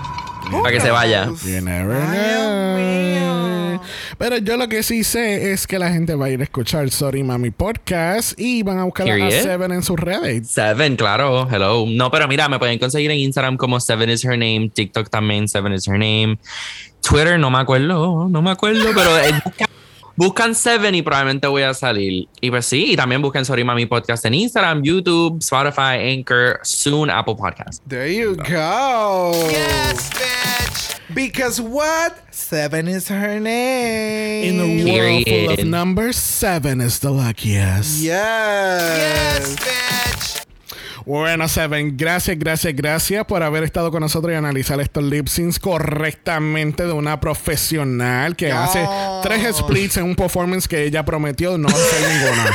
[0.51, 1.27] Para que se vaya.
[1.27, 2.77] You never Ay, Dios know.
[2.77, 3.83] mío.
[4.19, 6.89] Pero yo lo que sí sé es que la gente va a ir a escuchar
[6.91, 9.31] Sorry Mami Podcast y van a buscar a.
[9.31, 10.49] Seven en sus redes.
[10.49, 11.49] Seven, claro.
[11.51, 11.85] Hello.
[11.89, 14.71] No, pero mira, me pueden conseguir en Instagram como Seven is her name.
[14.73, 16.39] TikTok también, Seven is her name.
[17.03, 19.11] Twitter, no me acuerdo, no me acuerdo, pero
[20.17, 22.29] buscan, buscan Seven y probablemente voy a salir.
[22.41, 27.11] Y pues sí, y también busquen Sorry Mami Podcast en Instagram, YouTube, Spotify, Anchor, soon
[27.11, 27.83] Apple Podcast.
[27.89, 29.33] There you go.
[29.51, 30.97] Yes, bitch.
[31.15, 32.15] Because what?
[32.33, 34.45] Seven is her name.
[34.45, 38.03] In a world full of numbers, Seven is the luckiest.
[38.03, 38.97] Yes.
[38.99, 40.46] Yes, bitch.
[41.07, 45.61] Bueno, Seven, gracias, gracias, gracias por haber estado con nosotros y analizar estos lip syncs
[45.61, 48.85] correctamente de una profesional que hace
[49.23, 52.51] tres splits en un performance que ella prometió no hacer ninguna.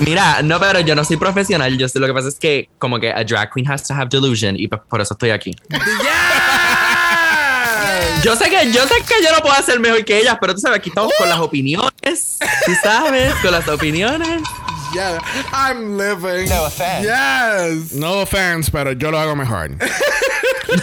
[0.00, 1.78] Mira, no, pero yo no soy profesional.
[1.78, 4.10] Yo sé, lo que pasa es que como que a drag queen has to have
[4.10, 5.56] delusion y por eso estoy aquí.
[8.22, 10.60] Yo sé que yo sé que yo no puedo hacer mejor que ellas, pero tú
[10.60, 12.38] sabes, aquí estamos con las opiniones.
[12.64, 14.40] Tú sabes, con las opiniones.
[14.94, 15.18] Yeah.
[15.52, 16.48] I'm living.
[16.48, 17.04] No offense.
[17.06, 17.92] Yes.
[17.92, 19.70] No offense, pero yo lo hago mejor.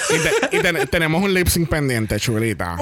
[0.10, 0.18] y
[0.50, 2.78] te- y ten- tenemos un lip sync pendiente, chulita.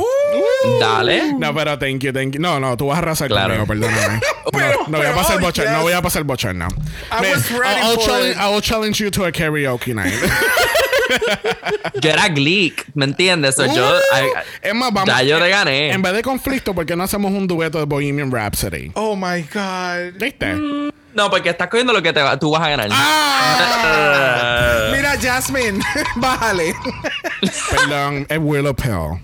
[0.80, 1.34] Dale.
[1.38, 2.40] No, pero thank you, thank you.
[2.42, 3.66] No, no, tú vas a arrasar Claro.
[3.66, 4.20] conmigo, perdóname.
[4.52, 5.84] No, no voy a pero, pasar bochorno, no yes.
[5.84, 6.68] voy a pasar bochorno.
[7.12, 8.36] I Me- was ready I'll, for challenge.
[8.40, 10.12] I'll challenge you to a karaoke night.
[12.02, 13.56] Yo era Gleek, ¿me entiendes?
[13.56, 15.08] So, yo, Uh, I- es más, vamos.
[15.14, 15.92] ya yo te gané.
[15.92, 18.92] En vez de conflicto, ¿por qué no hacemos un dueto de Bohemian Rhapsody?
[18.96, 20.14] Oh my God.
[20.20, 20.56] ¿Viste?
[21.14, 22.90] No, porque estás cogiendo lo que te va- tú vas a ganar.
[22.92, 25.80] Ah, Mira, Jasmine,
[26.16, 26.74] bájale.
[27.70, 29.22] perdón, es Willow Pill.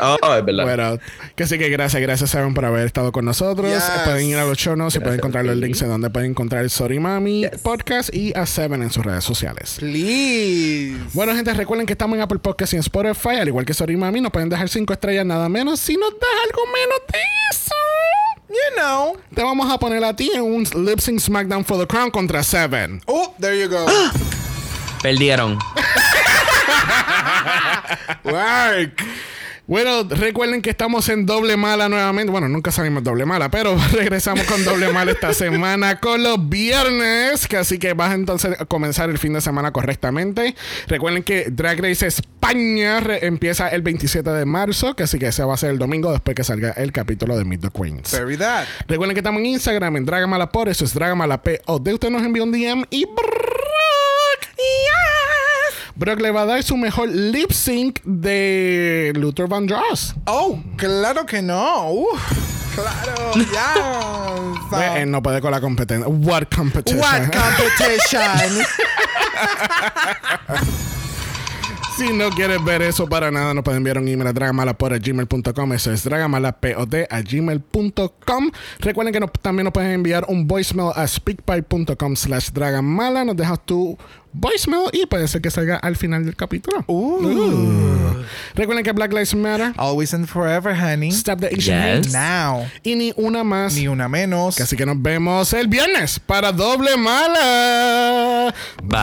[0.00, 0.64] Oh, es verdad.
[0.64, 0.98] Bueno,
[1.36, 3.70] que sí que gracias, gracias Seven por haber estado con nosotros.
[3.72, 3.84] Yes.
[4.04, 6.62] Pueden ir a los show notes y pueden encontrar los links de donde pueden encontrar
[6.64, 9.76] el Sorry Mami podcast y a Seven en sus redes sociales.
[9.78, 10.96] Please.
[11.12, 13.96] Bueno, gente, recuerden que estamos en Apple Podcast y en Spotify, al igual que Sorry
[13.96, 15.78] Mami, nos pueden dejar cinco estrellas nada menos.
[15.78, 17.18] Si nos das algo menos de
[17.52, 17.74] eso,
[18.52, 19.16] You know.
[19.34, 22.42] te vamos a poner a ti en un lip sync SmackDown for the Crown contra
[22.42, 23.00] Seven.
[23.06, 23.86] Oh, there you go.
[25.02, 25.58] Perdieron.
[28.24, 29.02] Work.
[29.72, 32.30] Bueno, recuerden que estamos en doble mala nuevamente.
[32.30, 37.48] Bueno, nunca salimos doble mala, pero regresamos con doble mala esta semana con los viernes.
[37.48, 40.54] Que así que vas entonces a comenzar el fin de semana correctamente.
[40.88, 45.54] Recuerden que Drag Race España empieza el 27 de marzo, que así que ese va
[45.54, 48.12] a ser el domingo después que salga el capítulo de Meet the Queens.
[48.12, 48.66] Very that.
[48.88, 52.10] Recuerden que estamos en Instagram en Dragamala por eso es Dragamala P o de usted
[52.10, 53.22] nos envía un DM y Brock.
[56.02, 60.16] Brock le va a dar su mejor lip sync de Luther Van Dross.
[60.26, 61.92] Oh, claro que no.
[61.92, 63.34] Uf, claro.
[63.36, 64.96] Yes.
[64.96, 66.08] Él no puede con la competencia.
[66.08, 66.98] What competition?
[67.00, 68.18] What competition?
[71.96, 75.72] si no quieres ver eso para nada, nos pueden enviar un email a dragamalapod.gmail.com.
[75.72, 78.50] Eso es dragamalapod a gmail.com.
[78.80, 83.24] Recuerden que nos- también nos pueden enviar un voicemail a speakpipe.com slash dragamala.
[83.24, 83.96] Nos dejas tu
[84.32, 86.84] voicemail y puede ser que salga al final del capítulo.
[86.86, 88.22] Uh.
[88.54, 89.72] Recuerden que Black Lives Matter.
[89.76, 91.10] Always and forever, honey.
[91.10, 92.06] Stop the Asian Yes.
[92.06, 92.12] hate.
[92.12, 92.66] Now.
[92.82, 93.74] Y ni una más.
[93.74, 94.60] Ni una menos.
[94.60, 98.54] Así que nos vemos el viernes para Doble Mala.
[98.82, 99.02] Bye.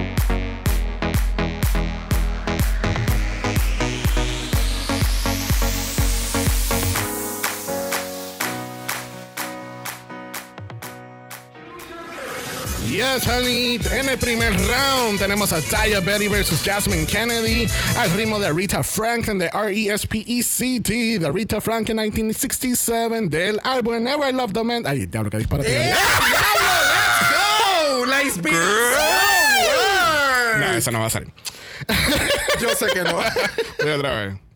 [12.91, 13.79] Yes, honey.
[13.89, 17.65] En el primer round tenemos a Taya Betty versus Jasmine Kennedy
[17.97, 21.19] al ritmo de Rita Franklin de R.E.S.P.E.C.T.
[21.19, 24.83] de Rita Franklin 1967 del álbum Never I Loved a Man.
[24.85, 25.93] Ay, diablo, que disparate.
[27.93, 28.05] ¡Oh!
[28.05, 28.61] ¡La inspiración!
[30.59, 31.31] No, eso no va a salir.
[32.59, 33.13] Yo sé que no.
[33.81, 34.50] Voy otra vez.